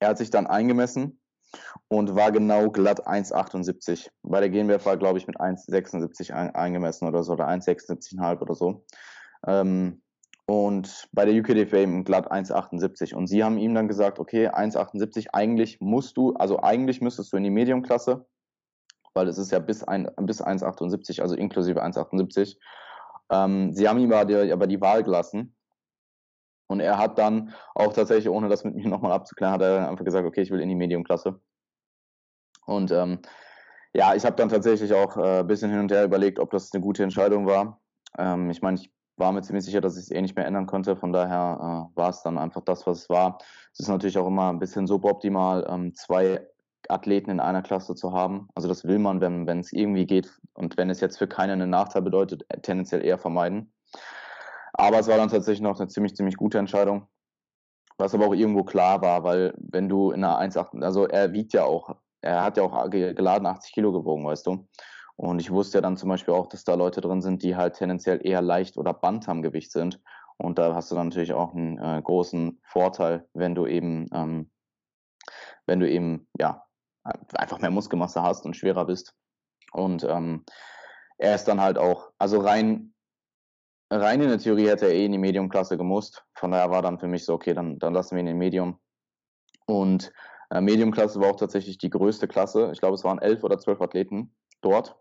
[0.00, 1.19] Er hat sich dann eingemessen
[1.88, 4.08] und war genau glatt 1,78.
[4.22, 8.54] Bei der GNBF war, glaube ich, mit 1,76 ein, eingemessen oder so, oder 1,76,5 oder
[8.54, 8.84] so.
[9.46, 10.02] Ähm,
[10.46, 13.14] und bei der UKDFA eben glatt 1,78.
[13.14, 17.36] Und sie haben ihm dann gesagt, okay, 1,78, eigentlich musst du, also eigentlich müsstest du
[17.36, 18.26] in die Medium-Klasse,
[19.14, 22.56] weil es ist ja bis, bis 1,78, also inklusive 1,78.
[23.30, 25.54] Ähm, sie haben ihm aber die, aber die Wahl gelassen.
[26.70, 30.04] Und er hat dann auch tatsächlich, ohne das mit mir nochmal abzuklären, hat er einfach
[30.04, 31.40] gesagt, okay, ich will in die Medium-Klasse.
[32.64, 33.18] Und ähm,
[33.92, 36.72] ja, ich habe dann tatsächlich auch äh, ein bisschen hin und her überlegt, ob das
[36.72, 37.80] eine gute Entscheidung war.
[38.16, 40.66] Ähm, ich meine, ich war mir ziemlich sicher, dass ich es eh nicht mehr ändern
[40.66, 40.94] konnte.
[40.94, 43.38] Von daher äh, war es dann einfach das, was es war.
[43.72, 46.46] Es ist natürlich auch immer ein bisschen suboptimal, ähm, zwei
[46.88, 48.48] Athleten in einer Klasse zu haben.
[48.54, 51.70] Also das will man, wenn es irgendwie geht und wenn es jetzt für keinen einen
[51.70, 53.72] Nachteil bedeutet, tendenziell eher vermeiden.
[54.72, 57.06] Aber es war dann tatsächlich noch eine ziemlich, ziemlich gute Entscheidung.
[57.98, 61.52] Was aber auch irgendwo klar war, weil wenn du in einer 1,8, also er wiegt
[61.52, 64.66] ja auch, er hat ja auch geladen 80 Kilo gewogen, weißt du.
[65.16, 67.74] Und ich wusste ja dann zum Beispiel auch, dass da Leute drin sind, die halt
[67.74, 70.00] tendenziell eher leicht oder Bantam-Gewicht sind.
[70.38, 74.50] Und da hast du dann natürlich auch einen äh, großen Vorteil, wenn du eben, ähm,
[75.66, 76.64] wenn du eben, ja,
[77.34, 79.14] einfach mehr Muskelmasse hast und schwerer bist.
[79.72, 80.44] Und ähm,
[81.18, 82.94] er ist dann halt auch, also rein
[83.90, 86.24] rein in der Theorie hätte er eh in die Medium-Klasse gemusst.
[86.34, 88.78] Von daher war dann für mich so, okay, dann, dann lassen wir ihn in Medium.
[89.66, 90.12] Und
[90.50, 92.70] äh, Medium-Klasse war auch tatsächlich die größte Klasse.
[92.72, 94.96] Ich glaube, es waren elf oder zwölf Athleten dort.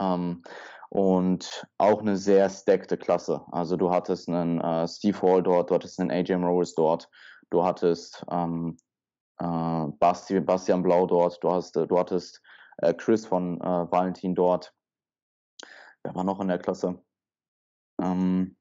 [0.00, 0.42] Ähm,
[0.88, 3.42] und auch eine sehr stackte Klasse.
[3.50, 7.08] Also du hattest einen äh, Steve Hall dort, du hattest einen AJ Morris dort,
[7.48, 8.76] du hattest ähm,
[9.38, 12.42] äh, Basti, Bastian Blau dort, du, hast, du hattest
[12.78, 14.74] äh, Chris von äh, Valentin dort.
[16.02, 17.02] Wer war noch in der Klasse?
[18.02, 18.56] Ähm,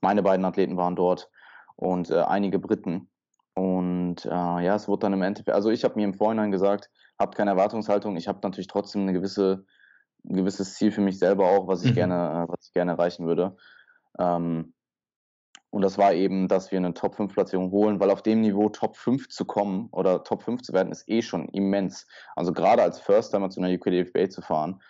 [0.00, 1.30] meine beiden Athleten waren dort
[1.76, 3.10] und äh, einige Briten.
[3.54, 6.90] Und äh, ja, es wurde dann im Endeffekt, also ich habe mir im Vorhinein gesagt,
[7.18, 8.16] habt keine Erwartungshaltung.
[8.16, 9.64] Ich habe natürlich trotzdem eine gewisse,
[10.24, 11.94] ein gewisses Ziel für mich selber auch, was ich mhm.
[11.94, 13.56] gerne, äh, was ich gerne erreichen würde.
[14.18, 14.74] Ähm,
[15.70, 18.68] und das war eben, dass wir eine Top 5 Platzierung holen, weil auf dem Niveau
[18.68, 22.06] Top 5 zu kommen oder Top 5 zu werden, ist eh schon immens.
[22.36, 24.80] Also gerade als First Timer zu einer UKDFBA zu fahren,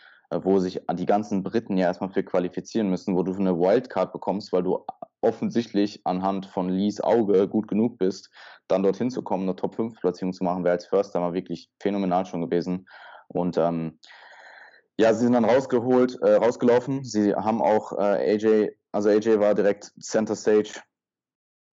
[0.42, 4.53] wo sich die ganzen Briten ja erstmal für qualifizieren müssen, wo du eine Wildcard bekommst,
[4.53, 4.85] weil du
[5.20, 8.31] offensichtlich anhand von Lees Auge gut genug bist,
[8.68, 11.70] dann dorthin zu kommen, eine Top 5 Platzierung zu machen, wäre als First Timer wirklich
[11.81, 12.87] phänomenal schon gewesen.
[13.29, 13.99] Und ähm,
[14.97, 17.05] ja, sie sind dann rausgeholt, äh, rausgelaufen.
[17.05, 20.81] Sie haben auch äh, AJ, also AJ war direkt Center Stage,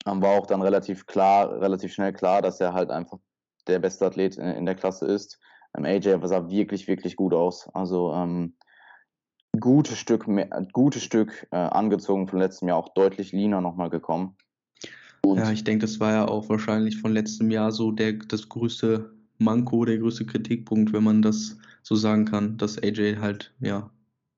[0.06, 3.18] ähm, war auch dann relativ klar, relativ schnell klar, dass er halt einfach
[3.68, 5.40] der beste Athlet in, in der Klasse ist.
[5.78, 7.70] Ähm, AJ sah wirklich, wirklich gut aus.
[7.74, 8.54] Also ähm,
[9.60, 14.36] gutes Stück, mehr, gutes Stück äh, angezogen von letztem Jahr, auch deutlich leaner nochmal gekommen.
[15.22, 18.50] Und ja, ich denke, das war ja auch wahrscheinlich von letztem Jahr so der, das
[18.50, 23.90] größte Manko, der größte Kritikpunkt, wenn man das so sagen kann, dass AJ halt, ja,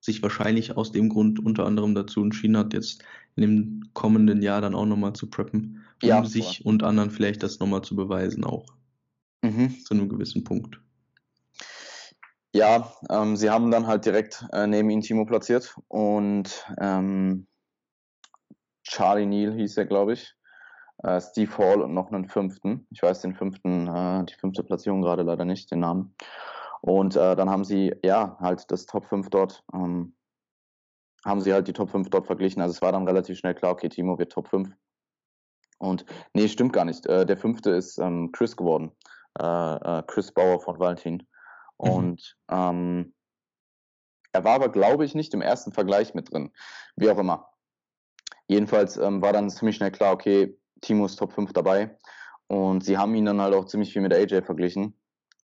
[0.01, 3.03] sich wahrscheinlich aus dem Grund unter anderem dazu entschieden hat, jetzt
[3.35, 7.43] in dem kommenden Jahr dann auch nochmal zu preppen, um ja, sich und anderen vielleicht
[7.43, 8.65] das nochmal zu beweisen auch.
[9.41, 9.75] Mhm.
[9.83, 10.79] Zu einem gewissen Punkt.
[12.53, 17.47] Ja, ähm, sie haben dann halt direkt äh, neben ihn Timo platziert und ähm,
[18.83, 20.35] Charlie Neal hieß er, glaube ich.
[21.03, 22.87] Äh, Steve Hall und noch einen fünften.
[22.89, 26.15] Ich weiß den fünften, äh, die fünfte Platzierung gerade leider nicht, den Namen.
[26.81, 30.15] Und äh, dann haben sie, ja, halt das Top 5 dort, ähm,
[31.23, 32.61] haben sie halt die Top 5 dort verglichen.
[32.61, 34.69] Also es war dann relativ schnell klar, okay, Timo wird Top 5.
[35.77, 37.05] Und nee, stimmt gar nicht.
[37.05, 38.91] Äh, der fünfte ist ähm, Chris geworden.
[39.37, 41.25] Äh, Chris Bauer von Valentin.
[41.79, 41.89] Mhm.
[41.89, 43.13] Und ähm,
[44.31, 46.51] er war aber, glaube ich, nicht im ersten Vergleich mit drin.
[46.95, 47.49] Wie auch immer.
[48.47, 51.97] Jedenfalls ähm, war dann ziemlich schnell klar, okay, Timo ist Top 5 dabei.
[52.47, 54.99] Und sie haben ihn dann halt auch ziemlich viel mit AJ verglichen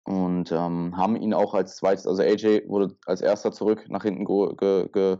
[0.05, 4.25] und ähm, haben ihn auch als zweites, also AJ wurde als erster zurück nach hinten
[4.25, 5.17] ge, ge,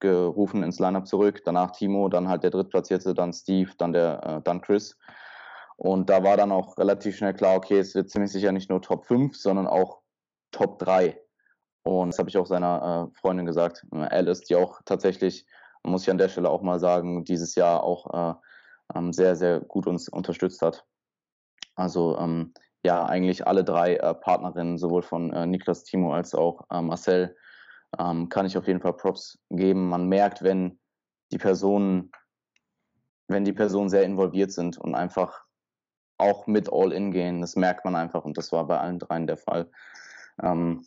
[0.00, 4.42] gerufen ins Lineup zurück, danach Timo, dann halt der drittplatzierte, dann Steve, dann der, äh,
[4.42, 4.98] dann Chris.
[5.76, 8.82] Und da war dann auch relativ schnell klar, okay, es wird ziemlich sicher nicht nur
[8.82, 10.01] Top 5, sondern auch
[10.52, 11.18] Top 3.
[11.82, 15.46] Und das habe ich auch seiner äh, Freundin gesagt, Alice, die auch tatsächlich,
[15.82, 18.34] muss ich an der Stelle auch mal sagen, dieses Jahr auch äh,
[18.94, 20.84] ähm, sehr, sehr gut uns unterstützt hat.
[21.74, 26.66] Also ähm, ja, eigentlich alle drei äh, Partnerinnen, sowohl von äh, Niklas Timo als auch
[26.70, 27.36] äh, Marcel,
[27.98, 29.88] ähm, kann ich auf jeden Fall Props geben.
[29.88, 30.78] Man merkt, wenn
[31.30, 32.10] die Personen,
[33.28, 35.44] wenn die Personen sehr involviert sind und einfach
[36.18, 39.36] auch mit All-In gehen, das merkt man einfach und das war bei allen dreien der
[39.36, 39.70] Fall.
[40.42, 40.84] Ähm,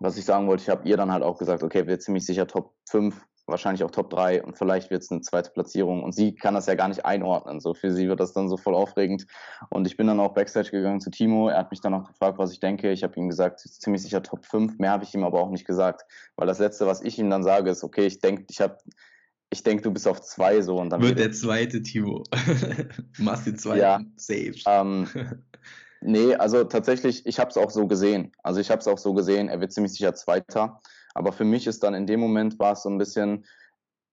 [0.00, 2.46] was ich sagen wollte, ich habe ihr dann halt auch gesagt, okay, wir ziemlich sicher
[2.46, 6.34] Top 5, wahrscheinlich auch Top 3 und vielleicht wird es eine zweite Platzierung und sie
[6.34, 7.60] kann das ja gar nicht einordnen.
[7.60, 9.26] So für sie wird das dann so voll aufregend.
[9.68, 11.48] Und ich bin dann auch Backstage gegangen zu Timo.
[11.48, 12.90] Er hat mich dann auch gefragt, was ich denke.
[12.92, 14.78] Ich habe ihm gesagt, ziemlich sicher Top 5.
[14.78, 16.02] Mehr habe ich ihm aber auch nicht gesagt.
[16.36, 18.78] Weil das Letzte, was ich ihm dann sage, ist, okay, ich denke, ich habe
[19.52, 22.22] ich denke, du bist auf zwei so und dann wird der zweite Timo.
[23.18, 24.54] Machst den zweiten ja, safe.
[24.64, 25.08] Ähm,
[26.02, 28.32] Nee, also tatsächlich, ich habe es auch so gesehen.
[28.42, 30.80] Also ich habe es auch so gesehen, er wird ziemlich sicher Zweiter.
[31.14, 33.44] Aber für mich ist dann in dem Moment war es so ein bisschen,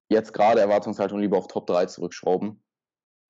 [0.10, 2.62] jetzt gerade Erwartungshaltung lieber auf Top 3 zurückschrauben.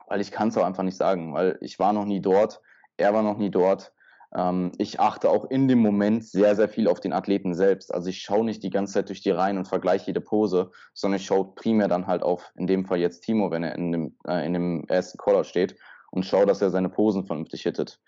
[0.08, 2.62] Weil ich kann es auch einfach nicht sagen, weil ich war noch nie dort,
[2.96, 3.94] er war noch nie dort.
[4.36, 7.94] Ähm, ich achte auch in dem Moment sehr, sehr viel auf den Athleten selbst.
[7.94, 11.20] Also ich schaue nicht die ganze Zeit durch die Reihen und vergleiche jede Pose, sondern
[11.20, 14.18] ich schaue primär dann halt auf, in dem Fall jetzt Timo, wenn er in dem,
[14.26, 15.78] äh, in dem ersten Caller steht
[16.12, 18.00] und schaue, dass er seine Posen vernünftig hittet.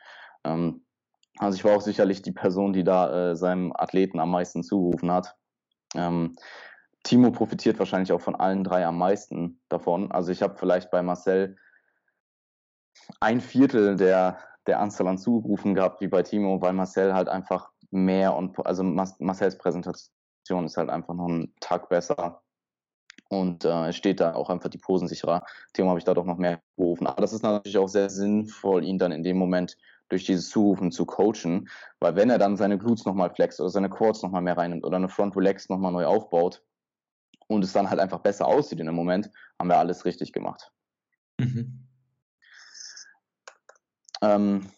[0.44, 0.86] Ähm,
[1.38, 5.12] also ich war auch sicherlich die Person, die da äh, seinem Athleten am meisten zugerufen
[5.12, 5.36] hat.
[5.96, 6.36] Ähm,
[7.04, 10.12] Timo profitiert wahrscheinlich auch von allen drei am meisten davon.
[10.12, 11.58] Also ich habe vielleicht bei Marcel
[13.20, 17.72] ein Viertel der, der Anzahl an Zurufen gehabt wie bei Timo, weil Marcel halt einfach
[17.92, 22.42] mehr und also Marcels Präsentation ist halt einfach noch einen Tag besser
[23.30, 25.44] und äh, steht da auch einfach die Posen sicherer.
[25.74, 27.08] Timo habe ich da doch noch mehr gerufen.
[27.08, 29.78] Aber das ist natürlich auch sehr sinnvoll, ihn dann in dem Moment
[30.10, 31.70] durch dieses Zurufen zu coachen,
[32.00, 34.98] weil wenn er dann seine Glutes nochmal flext oder seine Quads nochmal mehr reinnimmt oder
[34.98, 36.64] eine Front Relax nochmal neu aufbaut
[37.48, 40.72] und es dann halt einfach besser aussieht in dem Moment, haben wir alles richtig gemacht.
[41.40, 41.88] Mhm.
[44.22, 44.72] Ähm,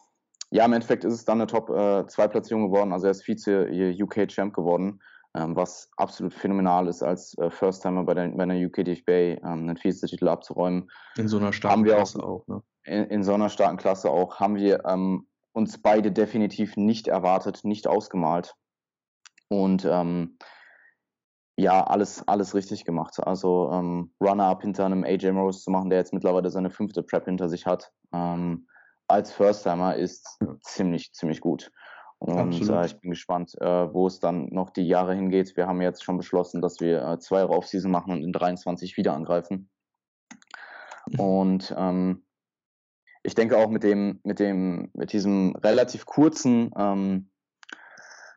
[0.51, 2.93] ja, im Endeffekt ist es dann eine Top-2-Platzierung äh, geworden.
[2.93, 4.99] Also er ist Vize-UK-Champ geworden, ähm,
[5.33, 10.27] was absolut phänomenal ist, als äh, First-Timer bei der, bei der UK ähm, einen Vize-Titel
[10.27, 10.89] abzuräumen.
[11.17, 12.63] In so einer starken Klasse auch, auch ne?
[12.83, 17.63] in, in so einer starken Klasse auch, haben wir ähm, uns beide definitiv nicht erwartet,
[17.63, 18.55] nicht ausgemalt.
[19.49, 20.37] Und ähm,
[21.57, 23.19] ja, alles, alles richtig gemacht.
[23.19, 27.25] Also ähm, Runner-up hinter einem AJ Morris zu machen, der jetzt mittlerweile seine fünfte Prep
[27.25, 28.67] hinter sich hat, ähm,
[29.07, 31.71] als First-Timer ist ziemlich, ziemlich gut.
[32.21, 35.57] Und äh, ich bin gespannt, äh, wo es dann noch die Jahre hingeht.
[35.57, 38.95] Wir haben jetzt schon beschlossen, dass wir äh, zwei Jahre Off-Season machen und in 23
[38.95, 39.71] wieder angreifen.
[41.17, 42.23] Und ähm,
[43.23, 47.31] ich denke auch mit dem, mit dem, mit diesem relativ kurzen, ähm,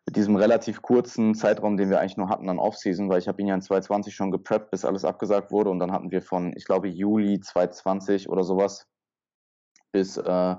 [0.06, 3.42] mit diesem relativ kurzen Zeitraum, den wir eigentlich nur hatten an Offseason, weil ich habe
[3.42, 6.54] ihn ja in 2020 schon gepreppt, bis alles abgesagt wurde und dann hatten wir von,
[6.56, 8.86] ich glaube, Juli 2020 oder sowas
[9.92, 10.56] bis, äh,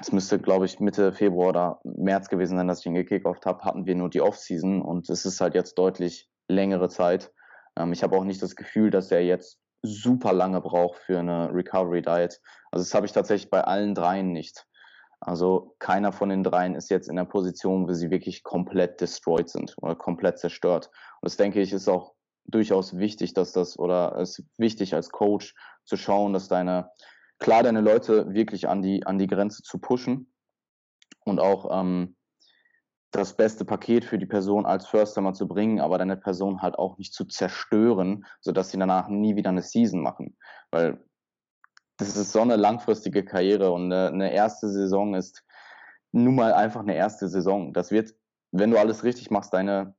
[0.00, 3.64] es müsste, glaube ich, Mitte Februar oder März gewesen sein, dass ich ihn gekickoft habe,
[3.64, 7.32] hatten wir nur die Offseason und es ist halt jetzt deutlich längere Zeit.
[7.76, 11.52] Ähm, ich habe auch nicht das Gefühl, dass er jetzt super lange braucht für eine
[11.52, 12.40] Recovery Diet.
[12.70, 14.66] Also das habe ich tatsächlich bei allen dreien nicht.
[15.20, 19.48] Also keiner von den dreien ist jetzt in der Position, wo sie wirklich komplett destroyed
[19.48, 20.86] sind oder komplett zerstört.
[21.20, 25.10] Und das denke ich ist auch durchaus wichtig, dass das oder es ist wichtig als
[25.10, 26.90] Coach zu schauen, dass deine
[27.42, 30.32] klar deine Leute wirklich an die an die Grenze zu pushen
[31.24, 32.16] und auch ähm,
[33.10, 36.96] das beste Paket für die Person als First-Timer zu bringen, aber deine Person halt auch
[36.96, 40.38] nicht zu zerstören, sodass sie danach nie wieder eine Season machen.
[40.70, 41.04] Weil
[41.98, 45.44] das ist so eine langfristige Karriere und eine, eine erste Saison ist
[46.12, 47.72] nun mal einfach eine erste Saison.
[47.72, 48.14] Das wird,
[48.50, 49.94] wenn du alles richtig machst, deine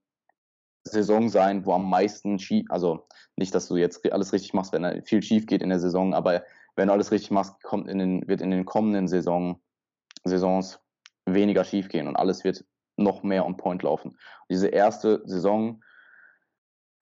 [0.85, 5.03] Saison sein, wo am meisten schief, also nicht, dass du jetzt alles richtig machst, wenn
[5.03, 6.43] viel schief geht in der Saison, aber
[6.75, 9.61] wenn du alles richtig machst, kommt in den, wird in den kommenden Saison,
[10.23, 10.79] Saisons
[11.25, 12.65] weniger schief gehen und alles wird
[12.97, 14.17] noch mehr on point laufen.
[14.49, 15.83] Diese erste Saison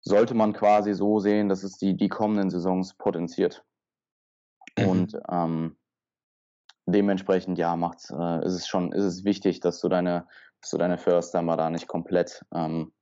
[0.01, 3.63] sollte man quasi so sehen, dass es die, die kommenden Saisons potenziert.
[4.77, 4.88] Mhm.
[4.88, 5.77] Und ähm,
[6.86, 10.27] dementsprechend, ja, macht's, äh, ist es schon, ist es wichtig, dass du deine,
[10.62, 12.93] dass du deine First Timer da nicht komplett, ähm,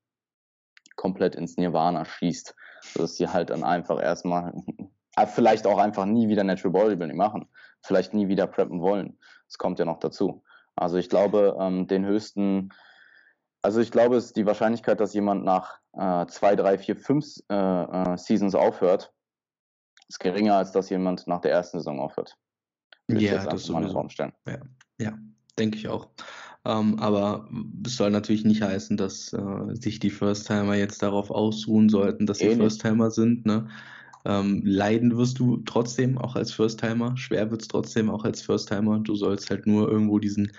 [0.95, 2.55] komplett ins Nirvana schießt.
[2.95, 4.53] Dass sie halt dann einfach erstmal,
[5.27, 7.47] vielleicht auch einfach nie wieder Natural Bodybuilding machen,
[7.82, 9.17] vielleicht nie wieder preppen wollen.
[9.47, 10.43] Das kommt ja noch dazu.
[10.75, 12.69] Also ich glaube, ähm, den höchsten,
[13.62, 17.25] also ich glaube, es ist die Wahrscheinlichkeit, dass jemand nach äh, zwei, drei, vier, fünf
[17.49, 19.13] äh, äh, Seasons aufhört,
[20.08, 22.38] ist geringer, als dass jemand nach der ersten Saison aufhört.
[23.08, 24.34] Würde ja, das ist mal Raum stellen.
[24.47, 24.60] Ja,
[24.99, 25.17] ja
[25.58, 26.10] denke ich auch.
[26.65, 27.49] Ähm, aber
[27.86, 32.39] es soll natürlich nicht heißen, dass äh, sich die First-Timer jetzt darauf ausruhen sollten, dass
[32.39, 33.45] sie First-Timer sind.
[33.45, 33.69] Ne?
[34.25, 37.15] Ähm, leiden wirst du trotzdem auch als First-Timer.
[37.17, 38.99] Schwer wird es trotzdem auch als First-Timer.
[38.99, 40.51] Du sollst halt nur irgendwo diesen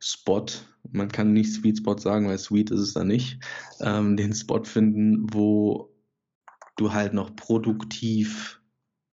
[0.00, 0.46] Spot,
[0.92, 3.38] man kann nicht Sweet Spot sagen, weil Sweet ist es da nicht,
[3.80, 5.94] ähm, den Spot finden, wo
[6.76, 8.60] du halt noch produktiv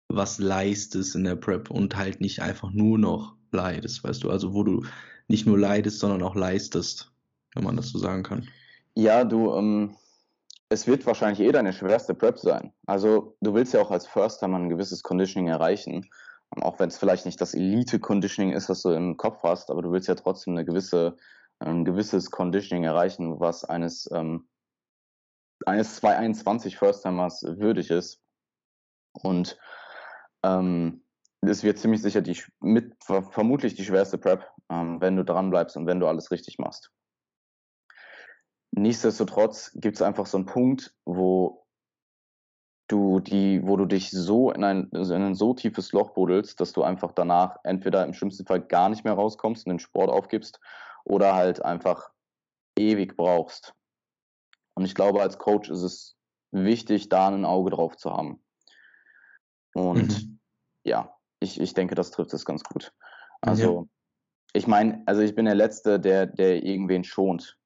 [0.09, 4.54] was leistest in der Prep und halt nicht einfach nur noch leidest, weißt du, also
[4.54, 4.85] wo du
[5.28, 7.12] nicht nur leidest, sondern auch leistest,
[7.54, 8.48] wenn man das so sagen kann.
[8.94, 9.96] Ja, du, ähm,
[10.68, 12.72] es wird wahrscheinlich eh deine schwerste Prep sein.
[12.87, 16.09] Also du willst ja auch als First Timer ein gewisses Conditioning erreichen.
[16.50, 19.92] Auch wenn es vielleicht nicht das Elite-Conditioning ist, was du im Kopf hast, aber du
[19.92, 21.16] willst ja trotzdem eine gewisse,
[21.59, 24.48] ein gewisses Conditioning erreichen, was eines, ähm,
[25.66, 28.20] eines 221 First-Timers würdig ist.
[29.12, 29.59] Und
[30.42, 31.05] ähm,
[31.42, 35.76] es wird ziemlich sicher die mit vermutlich die schwerste Prep, ähm, wenn du dran bleibst
[35.76, 36.90] und wenn du alles richtig machst.
[38.76, 41.66] Nichtsdestotrotz gibt es einfach so einen Punkt, wo
[42.88, 46.72] du die, wo du dich so in ein, in ein so tiefes Loch buddelst, dass
[46.72, 50.60] du einfach danach entweder im schlimmsten Fall gar nicht mehr rauskommst und den Sport aufgibst
[51.04, 52.10] oder halt einfach
[52.78, 53.74] ewig brauchst.
[54.74, 56.16] Und ich glaube, als Coach ist es
[56.52, 58.44] wichtig, da ein Auge drauf zu haben.
[59.74, 60.38] Und mhm.
[60.84, 62.92] ja, ich, ich denke, das trifft es ganz gut.
[63.40, 63.86] Also, ja.
[64.52, 67.58] ich meine, also ich bin der Letzte, der, der irgendwen schont.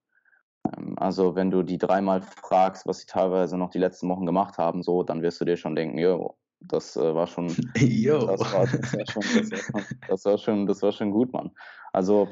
[0.66, 4.58] Ähm, also wenn du die dreimal fragst, was sie teilweise noch die letzten Wochen gemacht
[4.58, 8.26] haben, so, dann wirst du dir schon denken, jo, das äh, war schon, yo.
[8.26, 11.32] Das, war, das, war schon, das, war schon, das war schon, das war schon gut,
[11.32, 11.50] Mann.
[11.92, 12.28] Also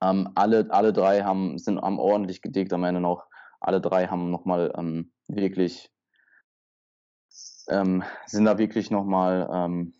[0.00, 3.26] ähm, alle, alle drei haben, sind haben ordentlich gedickt am Ende noch.
[3.60, 5.90] Alle drei haben nochmal ähm, wirklich,
[7.68, 9.94] ähm, sind da wirklich nochmal ähm,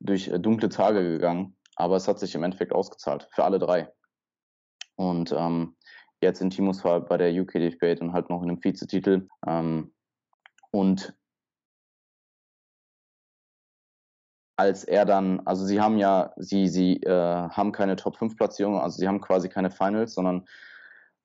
[0.00, 1.56] durch äh, dunkle Tage gegangen.
[1.76, 3.92] Aber es hat sich im Endeffekt ausgezahlt für alle drei.
[4.96, 5.76] Und ähm,
[6.22, 9.28] jetzt in Timos Fall bei der UK DFB und halt noch in einem Vizetitel.
[9.46, 9.92] Ähm,
[10.70, 11.14] und
[14.56, 18.78] als er dann, also sie haben ja, sie, sie äh, haben keine Top 5 Platzierung,
[18.78, 20.46] also sie haben quasi keine Finals, sondern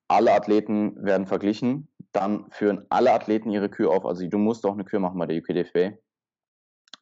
[0.07, 1.88] alle Athleten werden verglichen.
[2.13, 4.05] Dann führen alle Athleten ihre Kür auf.
[4.05, 5.97] Also du musst auch eine Kür machen bei der UK DFB.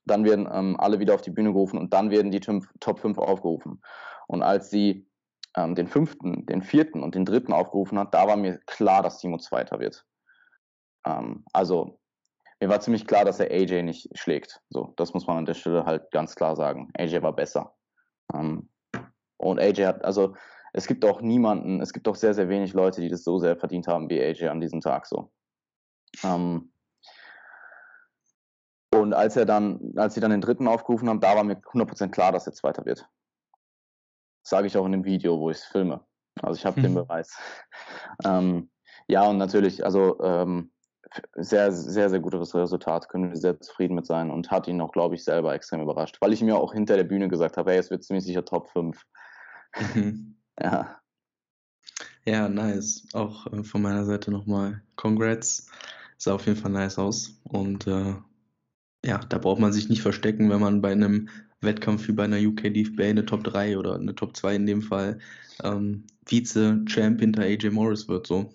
[0.05, 3.17] Dann werden ähm, alle wieder auf die Bühne gerufen und dann werden die Top 5
[3.17, 3.81] aufgerufen.
[4.27, 5.07] Und als sie
[5.55, 9.19] ähm, den fünften, den vierten und den dritten aufgerufen hat, da war mir klar, dass
[9.19, 10.05] Timo Zweiter wird.
[11.05, 11.99] Ähm, also
[12.59, 14.61] mir war ziemlich klar, dass er AJ nicht schlägt.
[14.69, 16.89] So, das muss man an der Stelle halt ganz klar sagen.
[16.97, 17.75] AJ war besser.
[18.33, 18.69] Ähm,
[19.37, 20.35] und AJ hat, also
[20.73, 23.55] es gibt auch niemanden, es gibt auch sehr, sehr wenig Leute, die das so sehr
[23.55, 25.31] verdient haben wie AJ an diesem Tag so.
[26.23, 26.71] Ähm,
[28.93, 32.09] und als er dann, als sie dann den dritten aufgerufen haben, da war mir 100%
[32.09, 33.07] klar, dass er Zweiter wird
[34.45, 36.05] sage ich auch in dem Video, wo ich es filme.
[36.41, 36.83] Also ich habe mhm.
[36.83, 37.37] den Beweis.
[38.23, 38.69] Ähm,
[39.07, 40.71] ja, und natürlich, also ähm,
[41.35, 44.91] sehr, sehr, sehr gutes Resultat, können wir sehr zufrieden mit sein und hat ihn auch,
[44.91, 47.79] glaube ich, selber extrem überrascht, weil ich mir auch hinter der Bühne gesagt habe, hey,
[47.79, 49.01] es wird ziemlich sicher Top 5.
[49.93, 50.31] Mhm.
[50.57, 51.01] Ja.
[52.23, 53.09] Ja, nice.
[53.13, 55.69] Auch äh, von meiner Seite nochmal Congrats.
[56.17, 57.41] Sah auf jeden Fall nice aus.
[57.43, 58.15] Und äh,
[59.03, 61.27] ja, da braucht man sich nicht verstecken, wenn man bei einem
[61.65, 64.81] Wettkampf wie bei einer UK DFB, eine Top 3 oder eine Top 2 in dem
[64.81, 65.19] Fall,
[65.63, 68.51] ähm, Vize-Champ hinter AJ Morris wird so.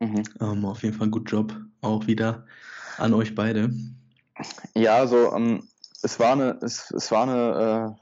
[0.00, 0.22] Mhm.
[0.40, 2.46] Ähm, auf jeden Fall ein guter Job auch wieder
[2.98, 3.70] an euch beide.
[4.74, 5.68] Ja, also ähm,
[6.02, 8.00] es war eine, es, es war eine, äh,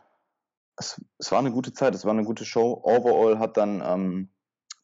[0.79, 2.81] es, es, war eine gute Zeit, es war eine gute Show.
[2.83, 4.29] Overall hat dann ähm,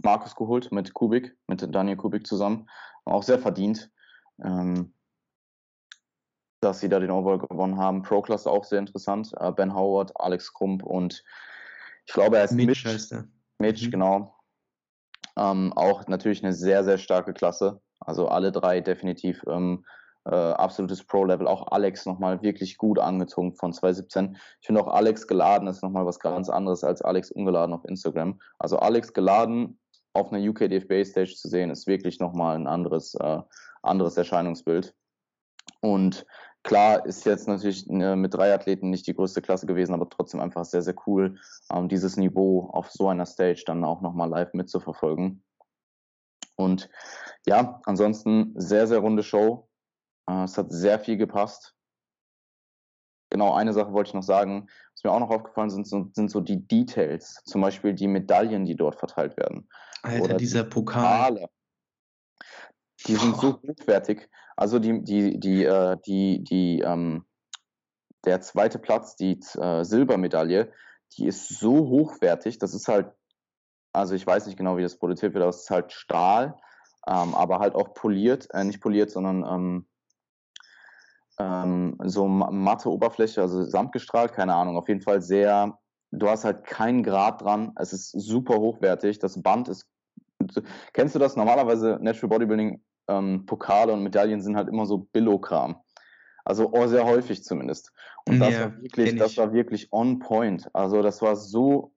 [0.02, 2.68] Markus geholt mit Kubik, mit Daniel Kubik zusammen.
[3.04, 3.90] Auch sehr verdient,
[4.42, 4.92] ähm,
[6.60, 8.02] dass sie da den Overall gewonnen haben.
[8.02, 9.32] Pro Class auch sehr interessant.
[9.38, 11.22] Äh, ben Howard, Alex Krump und
[12.06, 12.88] ich glaube, er ist Mitch.
[12.88, 13.24] Mitch,
[13.58, 13.90] Mitch mhm.
[13.90, 14.34] genau.
[15.36, 17.80] Ähm, auch natürlich eine sehr, sehr starke Klasse.
[18.00, 19.84] Also alle drei definitiv ähm,
[20.24, 21.46] äh, absolutes Pro-Level.
[21.46, 24.36] Auch Alex nochmal wirklich gut angezogen von 2017.
[24.60, 28.40] Ich finde auch Alex geladen ist nochmal was ganz anderes als Alex ungeladen auf Instagram.
[28.58, 29.78] Also Alex geladen
[30.12, 33.40] auf einer UK DFB Stage zu sehen, ist wirklich nochmal ein anderes, äh,
[33.82, 34.94] anderes Erscheinungsbild.
[35.80, 36.26] Und
[36.62, 40.40] klar ist jetzt natürlich äh, mit drei Athleten nicht die größte Klasse gewesen, aber trotzdem
[40.40, 41.38] einfach sehr, sehr cool,
[41.72, 45.42] ähm, dieses Niveau auf so einer Stage dann auch nochmal live mitzuverfolgen.
[46.56, 46.90] Und
[47.46, 49.68] ja, ansonsten sehr, sehr runde Show.
[50.28, 51.74] Äh, es hat sehr viel gepasst.
[53.30, 54.68] Genau, eine Sache wollte ich noch sagen.
[54.94, 57.42] Was mir auch noch aufgefallen sind, sind so die Details.
[57.44, 59.68] Zum Beispiel die Medaillen, die dort verteilt werden.
[60.02, 61.34] Alter, Oder dieser die Pokal.
[61.34, 61.48] Pokale.
[63.06, 64.28] Die sind so hochwertig.
[64.58, 67.24] Also die, die, die, äh, die, die, ähm,
[68.24, 70.72] der zweite Platz, die äh, Silbermedaille,
[71.16, 73.12] die ist so hochwertig, das ist halt,
[73.92, 76.58] also ich weiß nicht genau, wie das produziert wird, aber es ist halt Stahl,
[77.06, 79.86] ähm, aber halt auch poliert, äh, nicht poliert, sondern ähm,
[81.38, 85.78] ähm, so matte Oberfläche, also samtgestrahlt, keine Ahnung, auf jeden Fall sehr,
[86.10, 89.86] du hast halt keinen Grad dran, es ist super hochwertig, das Band ist,
[90.94, 91.36] kennst du das?
[91.36, 95.76] Normalerweise Natural Bodybuilding ähm, Pokale und Medaillen sind halt immer so Billo-Kram.
[96.44, 97.92] Also oh, sehr häufig zumindest.
[98.26, 100.68] Und das ja, war wirklich, das war wirklich on point.
[100.74, 101.92] Also das war so,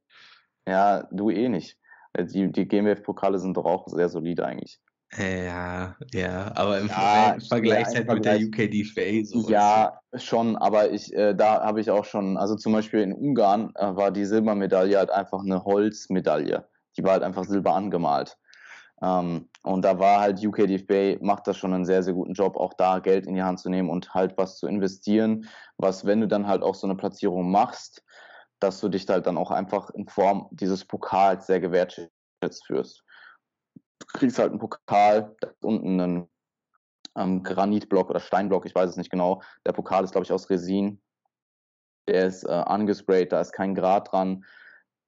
[0.68, 1.78] ja, du eh nicht.
[2.18, 4.82] Die, die GmbF-Pokale sind doch auch sehr solide eigentlich.
[5.18, 9.50] Ja, ja, aber im ja, Vergleich halt mit der UK DFA so.
[9.50, 13.74] Ja, schon, aber ich, äh, da habe ich auch schon, also zum Beispiel in Ungarn
[13.76, 16.66] äh, war die Silbermedaille halt einfach eine Holzmedaille.
[16.98, 18.38] Die war halt einfach silber angemalt.
[19.02, 22.58] Ähm, und da war halt UK DFA, macht das schon einen sehr, sehr guten Job,
[22.58, 25.48] auch da Geld in die Hand zu nehmen und halt was zu investieren,
[25.78, 28.04] was, wenn du dann halt auch so eine Platzierung machst,
[28.60, 33.04] dass du dich halt dann auch einfach in Form dieses Pokals sehr gewertschätzt führst
[34.02, 36.28] du kriegst halt einen Pokal, da unten ein
[37.16, 39.42] ähm, Granitblock oder Steinblock, ich weiß es nicht genau.
[39.66, 41.02] Der Pokal ist, glaube ich, aus Resin.
[42.08, 44.46] Der ist äh, angesprayt, da ist kein Grad dran.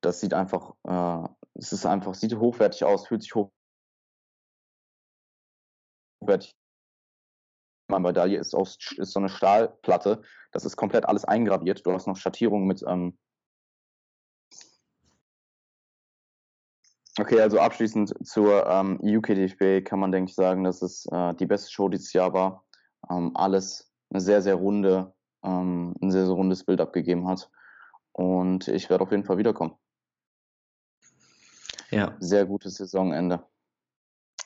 [0.02, 3.62] Das sieht einfach, äh, es ist einfach, sieht hochwertig aus, fühlt sich hochwertig.
[7.88, 10.21] Meine Medaille ist, aus, ist so eine Stahlplatte.
[10.51, 11.86] Das ist komplett alles eingraviert.
[11.86, 13.17] Du hast noch Schattierungen mit ähm,
[17.19, 21.45] Okay, also abschließend zur ähm, UKDFB kann man, denke ich, sagen, dass es äh, die
[21.45, 22.65] beste Show dieses Jahr war.
[23.07, 25.13] Ähm, alles eine sehr, sehr runde,
[25.43, 27.51] ähm, ein sehr, sehr rundes Bild abgegeben hat.
[28.13, 29.76] Und ich werde auf jeden Fall wiederkommen.
[31.91, 32.15] Ja.
[32.19, 33.45] Sehr gutes Saisonende.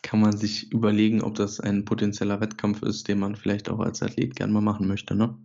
[0.04, 4.02] Kann man sich überlegen, ob das ein potenzieller Wettkampf ist, den man vielleicht auch als
[4.02, 5.36] Athlet gerne mal machen möchte, ne?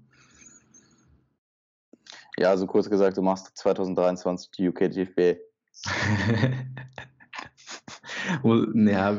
[2.39, 5.39] Ja, also kurz gesagt, du machst 2023 die UKDFB.
[8.75, 9.19] ja,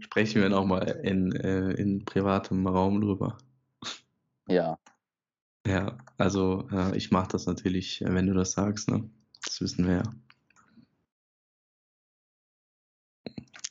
[0.00, 3.38] sprechen wir nochmal in, äh, in privatem Raum drüber.
[4.48, 4.78] Ja.
[5.66, 9.08] Ja, also äh, ich mache das natürlich, wenn du das sagst, ne?
[9.44, 10.02] Das wissen wir ja.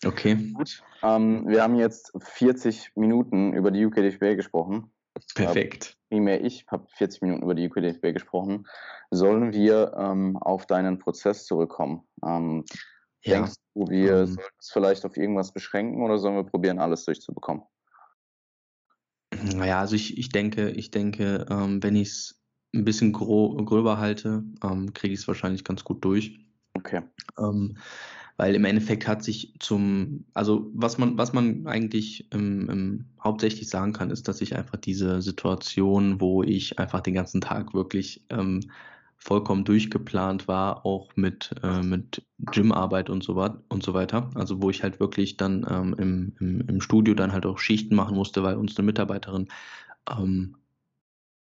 [0.06, 0.36] Okay.
[0.54, 0.82] Gut.
[1.04, 4.92] Ähm, wir haben jetzt 40 Minuten über die UKDFB gesprochen.
[5.36, 5.98] Perfekt.
[6.10, 8.66] Primär ich habe 40 Minuten über die UKDFB gesprochen.
[9.12, 12.08] Sollen wir ähm, auf deinen Prozess zurückkommen?
[12.26, 12.66] Ähm,
[13.24, 13.36] ja.
[13.36, 17.06] Denkst du, wir ähm, sollten es vielleicht auf irgendwas beschränken oder sollen wir probieren, alles
[17.06, 17.64] durchzubekommen?
[19.44, 22.42] Naja, also ich, ich denke, ich denke, ähm, wenn ich es
[22.74, 26.40] ein bisschen gröber halte, ähm, kriege ich es wahrscheinlich ganz gut durch.
[26.74, 27.02] Okay.
[28.42, 33.70] Weil im Endeffekt hat sich zum, also was man, was man eigentlich ähm, ähm, hauptsächlich
[33.70, 38.26] sagen kann, ist, dass ich einfach diese Situation, wo ich einfach den ganzen Tag wirklich
[38.30, 38.62] ähm,
[39.16, 43.36] vollkommen durchgeplant war, auch mit, äh, mit Gymarbeit und so,
[43.70, 44.32] und so weiter.
[44.34, 47.94] Also wo ich halt wirklich dann ähm, im, im, im Studio dann halt auch Schichten
[47.94, 49.50] machen musste, weil uns eine Mitarbeiterin
[50.10, 50.56] ähm,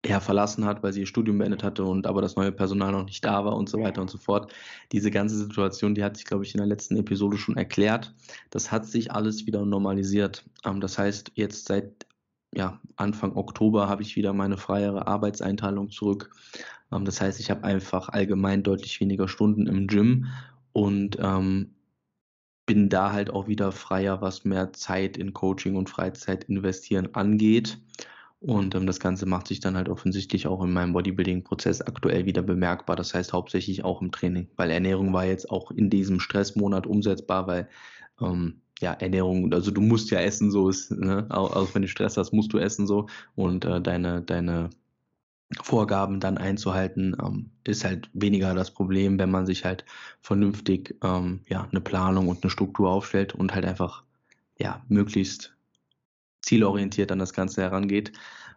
[0.06, 3.04] ja, verlassen hat, weil sie ihr Studium beendet hatte und aber das neue Personal noch
[3.04, 4.54] nicht da war und so weiter und so fort.
[4.94, 8.14] Diese ganze Situation, die hat sich, glaube ich, in der letzten Episode schon erklärt.
[8.50, 10.46] Das hat sich alles wieder normalisiert.
[10.66, 12.06] Ähm, das heißt, jetzt seit
[12.56, 16.32] ja, Anfang Oktober habe ich wieder meine freiere Arbeitseinteilung zurück.
[16.92, 20.28] Ähm, das heißt, ich habe einfach allgemein deutlich weniger Stunden im Gym
[20.72, 21.76] und ähm,
[22.66, 27.80] bin da halt auch wieder freier, was mehr Zeit in Coaching und Freizeit investieren angeht.
[28.42, 32.42] Und ähm, das Ganze macht sich dann halt offensichtlich auch in meinem Bodybuilding-Prozess aktuell wieder
[32.42, 32.96] bemerkbar.
[32.96, 37.48] Das heißt hauptsächlich auch im Training, weil Ernährung war jetzt auch in diesem Stressmonat umsetzbar,
[37.48, 37.68] weil
[38.22, 41.28] ähm, ja, Ernährung, also du musst ja essen, so ist, ne?
[41.30, 44.70] auch, auch wenn du Stress hast, musst du essen so und äh, deine, deine
[45.62, 49.84] Vorgaben dann einzuhalten, ähm, ist halt weniger das Problem, wenn man sich halt
[50.22, 54.04] vernünftig ähm, ja, eine Planung und eine Struktur aufstellt und halt einfach
[54.58, 55.56] ja, möglichst
[56.42, 58.12] zielorientiert an das Ganze herangeht.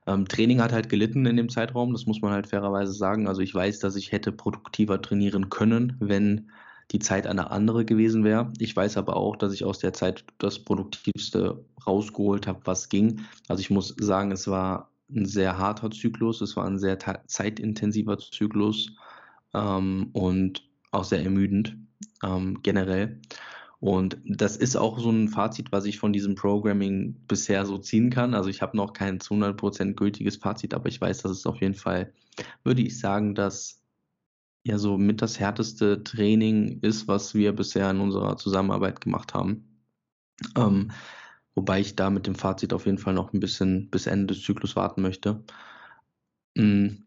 [0.06, 3.28] Ähm, Training hat halt gelitten in dem Zeitraum, das muss man halt fairerweise sagen.
[3.28, 6.50] Also ich weiß, dass ich hätte produktiver trainieren können, wenn
[6.90, 8.52] die Zeit eine andere gewesen wäre.
[8.58, 13.20] Ich weiß aber auch, dass ich aus der Zeit das Produktivste rausgeholt habe, was ging.
[13.48, 18.18] Also ich muss sagen, es war ein sehr harter Zyklus, es war ein sehr zeitintensiver
[18.18, 18.90] Zyklus
[19.54, 21.76] ähm, und auch sehr ermüdend
[22.22, 23.20] ähm, generell.
[23.82, 28.10] Und das ist auch so ein Fazit, was ich von diesem Programming bisher so ziehen
[28.10, 28.32] kann.
[28.32, 31.60] Also ich habe noch kein zu 100% gültiges Fazit, aber ich weiß, dass es auf
[31.60, 32.12] jeden Fall,
[32.62, 33.82] würde ich sagen, dass
[34.62, 39.82] ja so mit das härteste Training ist, was wir bisher in unserer Zusammenarbeit gemacht haben.
[40.56, 40.92] Ähm,
[41.56, 44.44] wobei ich da mit dem Fazit auf jeden Fall noch ein bisschen bis Ende des
[44.44, 45.42] Zyklus warten möchte.
[46.56, 47.02] Hm,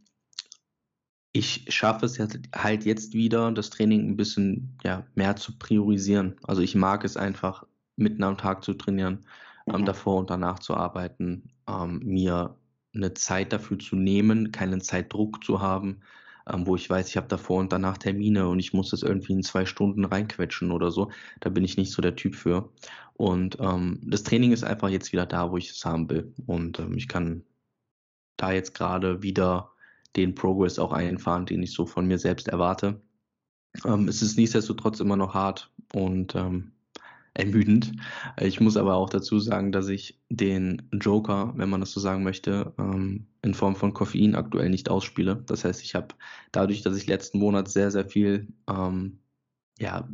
[1.35, 2.17] ich schaffe es
[2.55, 6.37] halt jetzt wieder, das Training ein bisschen ja, mehr zu priorisieren.
[6.43, 7.65] Also ich mag es einfach,
[7.97, 9.25] mitten am Tag zu trainieren,
[9.67, 9.85] ähm, mhm.
[9.85, 12.55] davor und danach zu arbeiten, ähm, mir
[12.93, 15.99] eine Zeit dafür zu nehmen, keinen Zeitdruck zu haben,
[16.47, 19.33] ähm, wo ich weiß, ich habe davor und danach Termine und ich muss das irgendwie
[19.33, 21.11] in zwei Stunden reinquetschen oder so.
[21.41, 22.69] Da bin ich nicht so der Typ für.
[23.15, 26.33] Und ähm, das Training ist einfach jetzt wieder da, wo ich es haben will.
[26.45, 27.43] Und ähm, ich kann
[28.37, 29.74] da jetzt gerade wieder
[30.15, 33.01] den Progress auch einfahren, den ich so von mir selbst erwarte.
[33.83, 36.71] Ähm, es ist nichtsdestotrotz immer noch hart und ähm,
[37.33, 37.91] ermüdend.
[38.39, 42.23] Ich muss aber auch dazu sagen, dass ich den Joker, wenn man das so sagen
[42.23, 45.43] möchte, ähm, in Form von Koffein aktuell nicht ausspiele.
[45.45, 46.15] Das heißt, ich habe
[46.51, 49.19] dadurch, dass ich letzten Monat sehr, sehr viel, ähm,
[49.79, 50.07] ja,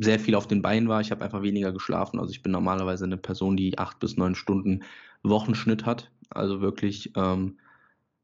[0.00, 2.20] sehr viel auf den Beinen war, ich habe einfach weniger geschlafen.
[2.20, 4.84] Also ich bin normalerweise eine Person, die acht bis neun Stunden
[5.24, 6.12] Wochenschnitt hat.
[6.30, 7.58] Also wirklich ähm,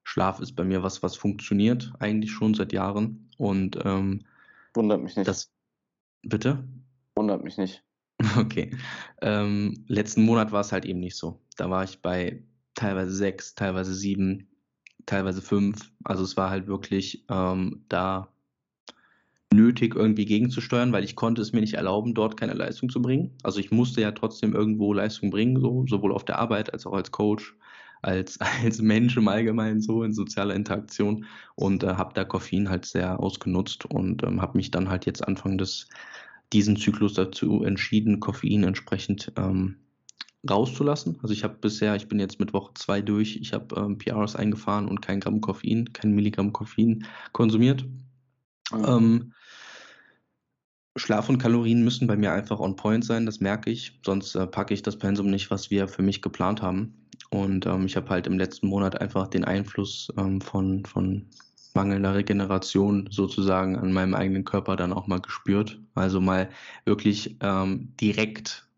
[0.06, 3.28] Schlaf ist bei mir was, was funktioniert eigentlich schon seit Jahren.
[3.38, 4.22] Und ähm,
[4.72, 5.26] wundert mich nicht.
[5.26, 5.50] Das,
[6.22, 6.62] bitte?
[7.16, 7.82] Wundert mich nicht.
[8.38, 8.74] Okay.
[9.20, 11.40] Ähm, letzten Monat war es halt eben nicht so.
[11.56, 12.42] Da war ich bei
[12.74, 14.48] teilweise sechs, teilweise sieben,
[15.04, 15.92] teilweise fünf.
[16.04, 18.28] Also es war halt wirklich ähm, da
[19.52, 23.36] nötig, irgendwie gegenzusteuern, weil ich konnte es mir nicht erlauben, dort keine Leistung zu bringen.
[23.42, 26.94] Also ich musste ja trotzdem irgendwo Leistung bringen, so, sowohl auf der Arbeit als auch
[26.94, 27.56] als Coach,
[28.06, 32.86] als, als Mensch im Allgemeinen so in sozialer Interaktion und äh, habe da Koffein halt
[32.86, 35.88] sehr ausgenutzt und ähm, habe mich dann halt jetzt Anfang des
[36.52, 39.76] diesen Zyklus dazu entschieden, Koffein entsprechend ähm,
[40.48, 41.18] rauszulassen.
[41.22, 44.36] Also ich habe bisher, ich bin jetzt mit Woche zwei durch, ich habe ähm, PRs
[44.36, 47.84] eingefahren und kein Gramm Koffein, kein Milligramm Koffein konsumiert.
[48.72, 48.84] Mhm.
[48.86, 49.32] Ähm,
[50.96, 54.00] Schlaf und Kalorien müssen bei mir einfach on point sein, das merke ich.
[54.04, 57.05] Sonst äh, packe ich das Pensum nicht, was wir für mich geplant haben.
[57.30, 61.26] Und ähm, ich habe halt im letzten Monat einfach den Einfluss ähm, von, von
[61.74, 65.80] mangelnder Regeneration sozusagen an meinem eigenen Körper dann auch mal gespürt.
[65.94, 66.50] Also mal
[66.84, 68.68] wirklich ähm, direkt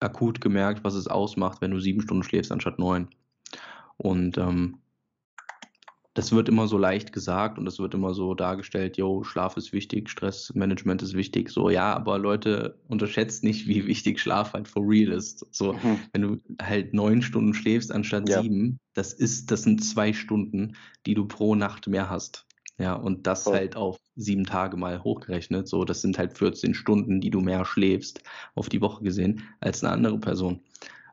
[0.00, 3.08] akut gemerkt, was es ausmacht, wenn du sieben Stunden schläfst anstatt neun.
[3.96, 4.78] Und ähm,
[6.16, 9.74] das wird immer so leicht gesagt und das wird immer so dargestellt, yo, Schlaf ist
[9.74, 11.50] wichtig, Stressmanagement ist wichtig.
[11.50, 15.46] So, ja, aber Leute unterschätzt nicht, wie wichtig Schlaf halt for real ist.
[15.50, 15.98] So, mhm.
[16.12, 18.40] wenn du halt neun Stunden schläfst anstatt ja.
[18.40, 22.46] sieben, das ist, das sind zwei Stunden, die du pro Nacht mehr hast.
[22.78, 23.52] Ja, und das oh.
[23.52, 25.68] halt auf sieben Tage mal hochgerechnet.
[25.68, 28.22] So, das sind halt 14 Stunden, die du mehr schläfst
[28.54, 30.60] auf die Woche gesehen als eine andere Person.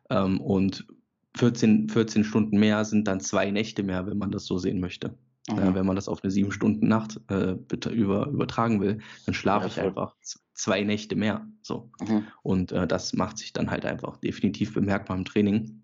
[0.09, 0.87] Ähm, und
[1.35, 5.17] 14, 14 Stunden mehr sind dann zwei Nächte mehr, wenn man das so sehen möchte.
[5.49, 5.57] Mhm.
[5.57, 7.55] Äh, wenn man das auf eine sieben Stunden Nacht äh,
[7.89, 10.15] über, übertragen will, dann schlafe ja, ich einfach
[10.53, 11.47] zwei Nächte mehr.
[11.61, 11.91] So.
[12.01, 12.27] Mhm.
[12.43, 15.81] Und äh, das macht sich dann halt einfach definitiv bemerkbar im Training.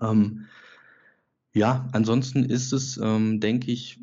[0.00, 0.46] Ähm,
[1.54, 3.98] ja, ansonsten ist es, ähm, denke ich,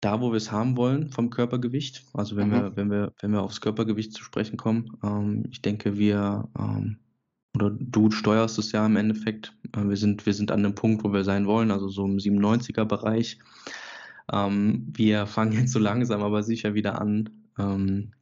[0.00, 2.04] da, wo wir es haben wollen vom Körpergewicht.
[2.12, 2.52] Also wenn mhm.
[2.52, 6.98] wir, wenn wir, wenn wir aufs Körpergewicht zu sprechen kommen, ähm, ich denke, wir ähm,
[7.56, 9.56] oder du steuerst es ja im Endeffekt.
[9.74, 12.18] Äh, wir sind, wir sind an dem Punkt, wo wir sein wollen, also so im
[12.18, 13.38] 97er Bereich.
[14.32, 18.12] Ähm, wir fangen jetzt so langsam aber sicher wieder an, ähm,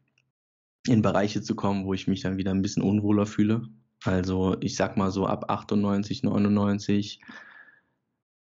[0.87, 3.69] in Bereiche zu kommen, wo ich mich dann wieder ein bisschen unwohler fühle.
[4.05, 7.21] Also ich sag mal so ab 98, 99,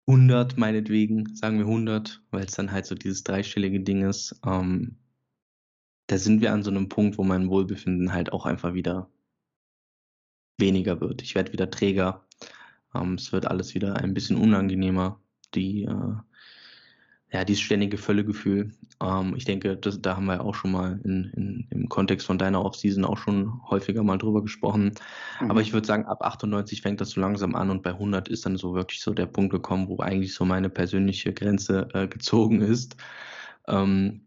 [0.06, 4.38] 100 meinetwegen, sagen wir 100, weil es dann halt so dieses dreistellige Ding ist.
[4.46, 4.96] Ähm,
[6.06, 9.10] da sind wir an so einem Punkt, wo mein Wohlbefinden halt auch einfach wieder
[10.58, 11.22] weniger wird.
[11.22, 12.24] Ich werde wieder träger.
[12.94, 15.20] Ähm, es wird alles wieder ein bisschen unangenehmer.
[15.54, 16.14] Die äh,
[17.30, 18.72] ja, dieses ständige Völlegefühl.
[19.02, 22.38] Ähm, ich denke, das, da haben wir auch schon mal in, in, im Kontext von
[22.38, 24.94] deiner Offseason auch schon häufiger mal drüber gesprochen.
[25.40, 25.50] Mhm.
[25.50, 28.46] Aber ich würde sagen, ab 98 fängt das so langsam an und bei 100 ist
[28.46, 32.62] dann so wirklich so der Punkt gekommen, wo eigentlich so meine persönliche Grenze äh, gezogen
[32.62, 32.96] ist.
[33.66, 34.22] Ähm,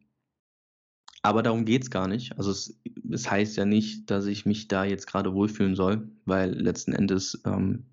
[1.23, 2.37] aber darum geht's gar nicht.
[2.37, 2.79] Also es,
[3.11, 7.41] es heißt ja nicht, dass ich mich da jetzt gerade wohlfühlen soll, weil letzten Endes
[7.45, 7.85] ähm,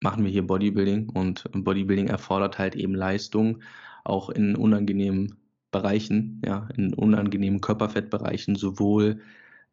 [0.00, 3.62] machen wir hier Bodybuilding und Bodybuilding erfordert halt eben Leistung
[4.04, 5.36] auch in unangenehmen
[5.72, 9.20] Bereichen, ja, in unangenehmen Körperfettbereichen, sowohl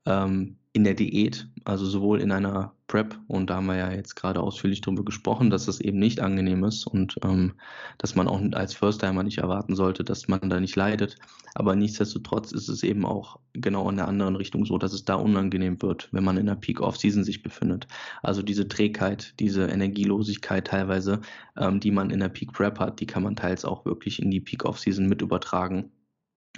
[0.05, 4.15] ähm, in der Diät, also sowohl in einer Prep, und da haben wir ja jetzt
[4.15, 7.53] gerade ausführlich darüber gesprochen, dass das eben nicht angenehm ist und ähm,
[7.99, 11.17] dass man auch als First-Timer nicht erwarten sollte, dass man da nicht leidet.
[11.53, 15.13] Aber nichtsdestotrotz ist es eben auch genau in der anderen Richtung so, dass es da
[15.13, 17.87] unangenehm wird, wenn man in der Peak-Off-Season sich befindet.
[18.23, 21.21] Also diese Trägheit, diese Energielosigkeit teilweise,
[21.55, 24.41] ähm, die man in der Peak-Prep hat, die kann man teils auch wirklich in die
[24.41, 25.91] Peak-Off-Season mit übertragen.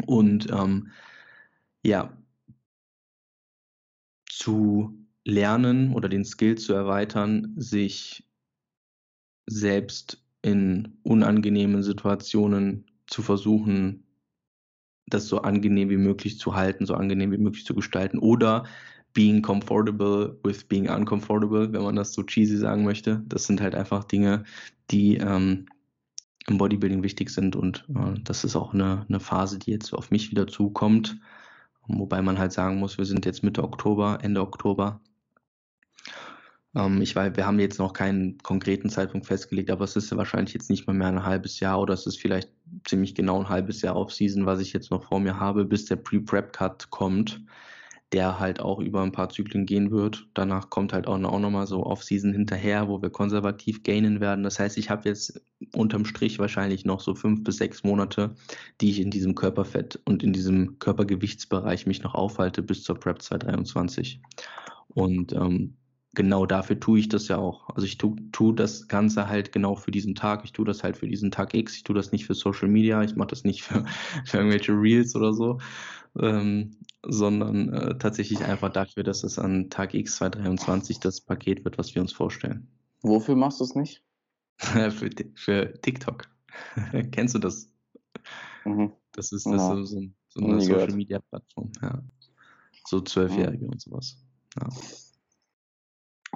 [0.06, 0.92] Und ähm,
[1.84, 2.14] ja,
[4.38, 8.28] zu lernen oder den Skill zu erweitern, sich
[9.48, 14.04] selbst in unangenehmen Situationen zu versuchen,
[15.08, 18.66] das so angenehm wie möglich zu halten, so angenehm wie möglich zu gestalten oder
[19.14, 23.24] being comfortable with being uncomfortable, wenn man das so cheesy sagen möchte.
[23.28, 24.44] Das sind halt einfach Dinge,
[24.92, 25.68] die ähm,
[26.48, 30.12] im Bodybuilding wichtig sind und äh, das ist auch eine, eine Phase, die jetzt auf
[30.12, 31.18] mich wieder zukommt
[31.88, 35.02] Wobei man halt sagen muss, wir sind jetzt Mitte Oktober, Ende Oktober.
[36.76, 40.18] Ähm, ich weiß, wir haben jetzt noch keinen konkreten Zeitpunkt festgelegt, aber es ist ja
[40.18, 42.52] wahrscheinlich jetzt nicht mal mehr ein halbes Jahr oder es ist vielleicht
[42.86, 45.86] ziemlich genau ein halbes Jahr auf Season, was ich jetzt noch vor mir habe, bis
[45.86, 47.42] der Pre-Prep-Cut kommt
[48.14, 50.28] der halt auch über ein paar Zyklen gehen wird.
[50.34, 54.44] Danach kommt halt auch, nochmal so Off-Season hinterher, wo wir konservativ gainen werden.
[54.44, 55.42] Das heißt, ich habe jetzt
[55.74, 58.36] unterm Strich wahrscheinlich noch so fünf bis sechs Monate,
[58.80, 63.22] die ich in diesem Körperfett und in diesem Körpergewichtsbereich mich noch aufhalte bis zur Prep
[63.22, 64.22] 2023.
[64.90, 65.76] Und ähm,
[66.16, 67.70] genau dafür tue ich das ja auch.
[67.70, 70.44] Also ich tue, tue das Ganze halt genau für diesen Tag.
[70.44, 71.76] Ich tue das halt für diesen Tag X.
[71.76, 73.04] Ich tue das nicht für Social Media.
[73.04, 73.86] Ich mache das nicht für,
[74.26, 75.60] für irgendwelche Reels oder so,
[76.20, 81.78] ähm, sondern äh, tatsächlich einfach dafür, dass es an Tag X 2023 das Paket wird,
[81.78, 82.68] was wir uns vorstellen.
[83.02, 84.04] Wofür machst du es nicht?
[84.58, 86.28] für, für TikTok.
[87.12, 87.70] Kennst du das?
[88.64, 88.94] Mhm.
[89.12, 89.76] Das ist, das ja.
[89.76, 91.72] so, so, so eine Social Media Plattform.
[91.82, 92.02] Ja.
[92.88, 93.72] So Zwölfjährige mhm.
[93.72, 94.18] und sowas.
[94.60, 94.70] Ja.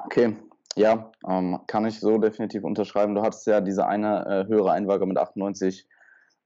[0.05, 0.35] Okay,
[0.75, 3.15] ja, ähm, kann ich so definitiv unterschreiben.
[3.15, 5.87] Du hattest ja diese eine äh, höhere Einwaage mit 98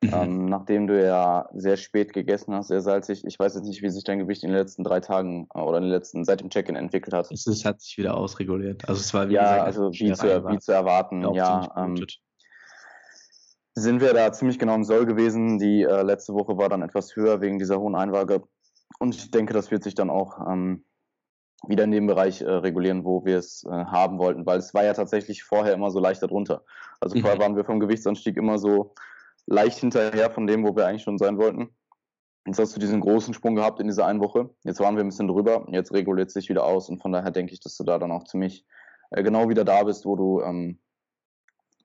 [0.04, 0.14] Mhm.
[0.14, 3.24] Ähm, nachdem du ja sehr spät gegessen hast, sehr salzig.
[3.26, 5.78] Ich weiß jetzt nicht, wie sich dein Gewicht in den letzten drei Tagen äh, oder
[5.78, 7.32] in den letzten, seit dem Check-in entwickelt hat.
[7.32, 8.88] Es, es, hat sich wieder ausreguliert.
[8.88, 11.72] Also es war wie Ja, gesagt, also wie zu, wie zu, erwarten, ja.
[11.78, 12.06] Ähm,
[13.76, 15.58] sind wir da ziemlich genau im Soll gewesen.
[15.58, 18.44] Die äh, letzte Woche war dann etwas höher wegen dieser hohen Einwaage.
[19.00, 20.84] Und ich denke, das wird sich dann auch ähm,
[21.68, 24.84] wieder in dem Bereich äh, regulieren, wo wir es äh, haben wollten, weil es war
[24.84, 26.64] ja tatsächlich vorher immer so leicht darunter.
[27.00, 27.42] Also vorher mhm.
[27.42, 28.94] waren wir vom Gewichtsanstieg immer so
[29.46, 31.70] leicht hinterher von dem, wo wir eigentlich schon sein wollten.
[32.46, 34.50] Jetzt hast du diesen großen Sprung gehabt in dieser einen Woche.
[34.64, 35.66] Jetzt waren wir ein bisschen drüber.
[35.70, 38.12] Jetzt reguliert es sich wieder aus und von daher denke ich, dass du da dann
[38.12, 38.66] auch ziemlich
[39.12, 40.80] äh, genau wieder da bist, wo du, ähm,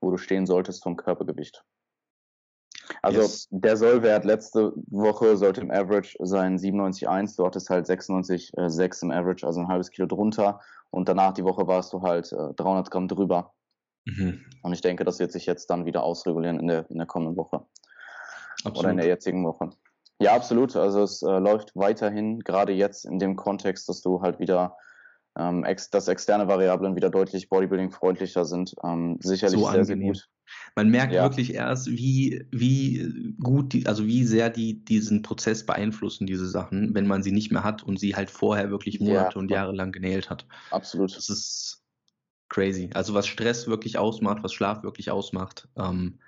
[0.00, 1.64] wo du stehen solltest vom Körpergewicht.
[3.02, 3.48] Also yes.
[3.50, 7.36] der Sollwert letzte Woche sollte im Average sein 97,1.
[7.36, 10.60] Du hattest halt 96,6 im Average, also ein halbes Kilo drunter.
[10.90, 13.52] Und danach die Woche warst du halt äh, 300 Gramm drüber.
[14.06, 14.44] Mhm.
[14.62, 17.36] Und ich denke, das wird sich jetzt dann wieder ausregulieren in der, in der kommenden
[17.36, 17.66] Woche.
[18.64, 18.78] Absolut.
[18.78, 19.70] Oder in der jetzigen Woche.
[20.20, 20.74] Ja, absolut.
[20.74, 24.76] Also es äh, läuft weiterhin, gerade jetzt in dem Kontext, dass du halt wieder,
[25.38, 28.74] ähm, ex dass externe Variablen wieder deutlich Bodybuilding-freundlicher sind.
[28.82, 30.28] Ähm, sicherlich so sehr, sehr gut.
[30.74, 31.22] Man merkt ja.
[31.22, 36.94] wirklich erst, wie, wie gut, die, also wie sehr die diesen Prozess beeinflussen, diese Sachen,
[36.94, 39.40] wenn man sie nicht mehr hat und sie halt vorher wirklich Monate ja.
[39.40, 40.46] und Jahre lang genäht hat.
[40.70, 41.16] Absolut.
[41.16, 41.82] Das ist
[42.48, 42.90] crazy.
[42.94, 45.68] Also was Stress wirklich ausmacht, was Schlaf wirklich ausmacht.
[45.76, 46.18] Ähm,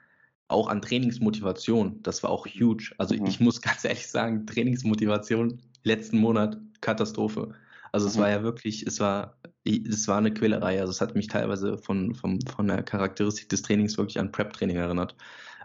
[0.49, 2.93] auch an Trainingsmotivation, das war auch huge.
[2.99, 3.27] Also mhm.
[3.27, 7.55] ich muss ganz ehrlich sagen, Trainingsmotivation letzten Monat Katastrophe.
[7.93, 8.21] Also es mhm.
[8.21, 10.81] war ja wirklich, es war, es war eine Quälerei.
[10.81, 14.77] Also es hat mich teilweise von, von, von der Charakteristik des Trainings wirklich an Prep-Training
[14.77, 15.17] erinnert.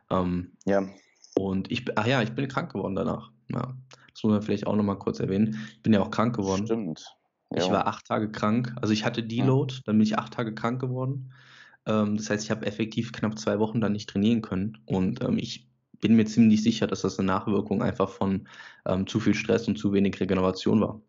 [0.10, 0.88] Ähm, ja.
[1.36, 3.32] Und ich, ach ja, ich bin krank geworden danach.
[3.50, 3.76] Ja,
[4.14, 5.60] das muss man vielleicht auch nochmal kurz erwähnen.
[5.72, 6.66] Ich bin ja auch krank geworden.
[6.66, 7.06] Stimmt.
[7.56, 8.74] Ich war acht Tage krank.
[8.82, 11.32] Also ich hatte Deload, dann bin ich acht Tage krank geworden.
[11.86, 14.78] Ähm, das heißt, ich habe effektiv knapp zwei Wochen dann nicht trainieren können.
[14.86, 15.68] Und ähm, ich
[16.02, 18.48] bin mir ziemlich sicher, dass das eine Nachwirkung einfach von
[18.86, 21.02] ähm, zu viel Stress und zu wenig Regeneration war.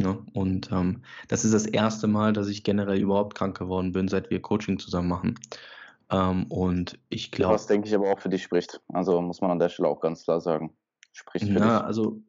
[0.00, 4.06] Ja, und ähm, das ist das erste Mal, dass ich generell überhaupt krank geworden bin,
[4.08, 5.34] seit wir Coaching zusammen machen.
[6.10, 7.54] Ähm, und ich glaube.
[7.54, 8.80] Was denke ich aber auch für dich spricht.
[8.92, 10.72] Also muss man an der Stelle auch ganz klar sagen.
[11.12, 11.86] Spricht für na, dich.
[11.86, 12.22] also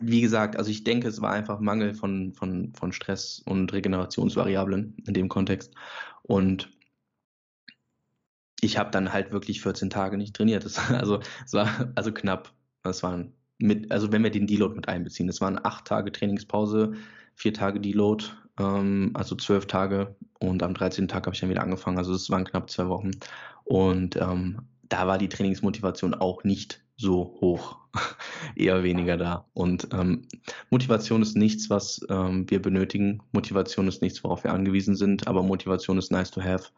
[0.00, 4.96] wie gesagt, also ich denke, es war einfach Mangel von, von, von Stress und Regenerationsvariablen
[5.06, 5.74] in dem Kontext.
[6.22, 6.70] Und
[8.60, 10.64] ich habe dann halt wirklich 14 Tage nicht trainiert.
[10.64, 12.52] Das, also es war also knapp.
[12.82, 16.92] Das waren mit, also wenn wir den Deload mit einbeziehen, es waren acht Tage Trainingspause,
[17.34, 18.24] vier Tage Deload,
[18.58, 21.08] ähm, also zwölf Tage und am 13.
[21.08, 21.98] Tag habe ich dann wieder angefangen.
[21.98, 23.12] Also es waren knapp zwei Wochen.
[23.64, 27.78] Und ähm, da war die Trainingsmotivation auch nicht so hoch,
[28.56, 29.46] eher weniger da.
[29.52, 30.26] Und ähm,
[30.70, 33.22] Motivation ist nichts, was ähm, wir benötigen.
[33.32, 36.70] Motivation ist nichts, worauf wir angewiesen sind, aber Motivation ist nice to have.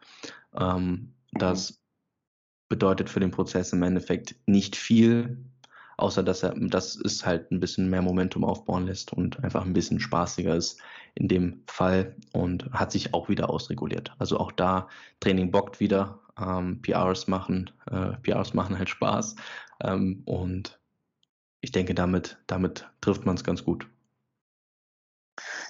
[0.57, 1.79] Ähm, das
[2.67, 5.37] bedeutet für den Prozess im Endeffekt nicht viel,
[5.99, 9.73] außer dass er, dass es halt ein bisschen mehr Momentum aufbauen lässt und einfach ein
[9.73, 10.79] bisschen spaßiger ist
[11.15, 14.13] in dem Fall und hat sich auch wieder ausreguliert.
[14.19, 14.87] Also auch da
[15.19, 19.35] Training bockt wieder, ähm, PRs machen, äh, PRs machen halt Spaß
[19.81, 20.79] ähm, und
[21.61, 23.87] ich denke, damit, damit trifft man es ganz gut.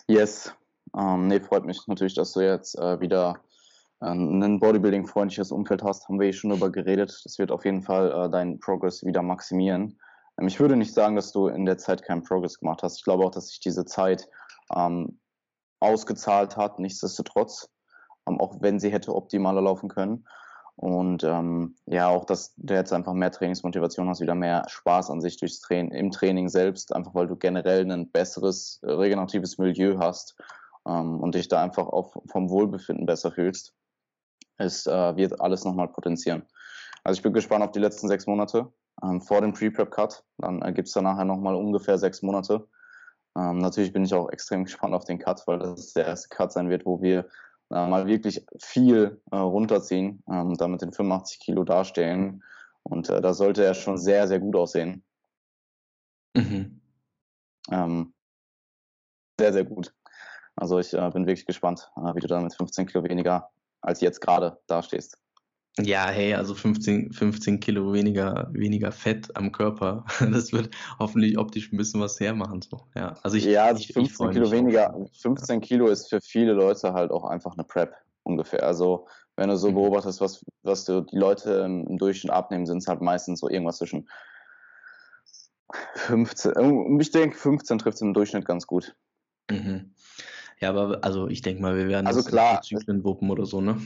[0.08, 0.54] Yes.
[0.98, 3.42] Ähm, nee, freut mich natürlich, dass du jetzt äh, wieder
[4.02, 7.22] äh, ein Bodybuilding-freundliches Umfeld hast, haben wir eh schon darüber geredet.
[7.24, 10.00] Das wird auf jeden Fall äh, deinen Progress wieder maximieren.
[10.40, 12.98] Ähm, ich würde nicht sagen, dass du in der Zeit keinen Progress gemacht hast.
[12.98, 14.28] Ich glaube auch, dass sich diese Zeit
[14.76, 15.20] ähm,
[15.80, 17.70] ausgezahlt hat, nichtsdestotrotz,
[18.28, 20.26] ähm, auch wenn sie hätte optimaler laufen können.
[20.76, 25.20] Und ähm, ja, auch, dass du jetzt einfach mehr Trainingsmotivation hast, wieder mehr Spaß an
[25.20, 30.00] sich durchs Training, im Training selbst, einfach weil du generell ein besseres äh, regeneratives Milieu
[30.00, 30.38] hast
[30.88, 33.74] ähm, und dich da einfach auch vom Wohlbefinden besser fühlst,
[34.58, 36.46] ist, äh, wird alles nochmal potenzieren.
[37.04, 38.72] Also ich bin gespannt auf die letzten sechs Monate
[39.04, 40.24] ähm, vor dem Pre-Prep-Cut.
[40.38, 42.68] Dann äh, gibt es da nachher nochmal ungefähr sechs Monate.
[43.38, 46.52] Ähm, natürlich bin ich auch extrem gespannt auf den Cut, weil das der erste Cut
[46.52, 47.26] sein wird, wo wir
[47.72, 52.44] äh, mal wirklich viel äh, runterziehen ähm, damit den 85 Kilo darstellen.
[52.84, 55.04] Und äh, da sollte er schon sehr, sehr gut aussehen.
[56.36, 56.82] Mhm.
[57.72, 58.14] Ähm,
[59.40, 59.94] sehr, sehr gut.
[60.56, 63.50] Also ich äh, bin wirklich gespannt, äh, wie du da mit 15 Kilo weniger
[63.82, 65.18] als jetzt gerade dastehst.
[65.78, 71.72] Ja, hey, also 15, 15 Kilo weniger, weniger Fett am Körper, das wird hoffentlich optisch
[71.72, 72.62] ein bisschen was hermachen.
[72.62, 72.82] So.
[72.96, 76.94] Ja, also ich, ja, also 15 ich Kilo weniger, 15 Kilo ist für viele Leute
[76.94, 78.64] halt auch einfach eine Prep ungefähr.
[78.64, 79.76] Also wenn du so mhm.
[79.76, 84.10] beobachtest, was, was die Leute im Durchschnitt abnehmen, sind es halt meistens so irgendwas zwischen
[85.96, 88.96] 15, und ich denke 15 trifft es im Durchschnitt ganz gut.
[89.50, 89.94] Mhm.
[90.60, 93.80] Ja, aber also ich denke mal, wir werden also klar, Zyklen wuppen oder so, ne?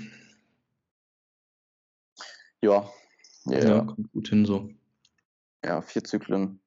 [2.63, 2.89] Ja.
[3.45, 4.69] Ja, ja, kommt gut hin so.
[5.65, 6.61] Ja, vier Zyklen.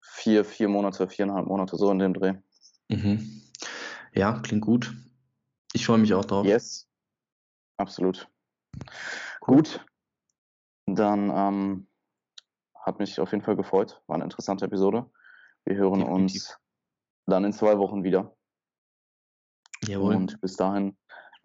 [0.00, 2.34] Vier, vier Monate, viereinhalb Monate, so in dem Dreh.
[2.88, 3.42] Mhm.
[4.12, 4.92] Ja, klingt gut.
[5.72, 6.44] Ich freue mich auch drauf.
[6.44, 6.88] Yes.
[7.76, 8.28] Absolut.
[9.38, 9.86] Gut.
[10.86, 11.86] Dann ähm,
[12.74, 14.02] hat mich auf jeden Fall gefreut.
[14.08, 15.08] War eine interessante Episode.
[15.64, 16.42] Wir hören Definitiv.
[16.42, 16.58] uns
[17.26, 18.36] dann in zwei Wochen wieder.
[19.86, 20.16] Jawohl.
[20.16, 20.96] Und bis dahin,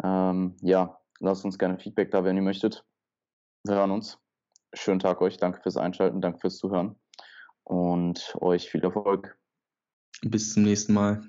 [0.03, 2.83] ähm, ja, lasst uns gerne Feedback da, wenn ihr möchtet.
[3.68, 4.20] Wir hören uns.
[4.74, 5.38] Schönen Tag euch.
[5.38, 6.99] Danke fürs Einschalten, danke fürs Zuhören
[7.63, 9.39] und euch viel Erfolg.
[10.22, 11.28] Bis zum nächsten Mal.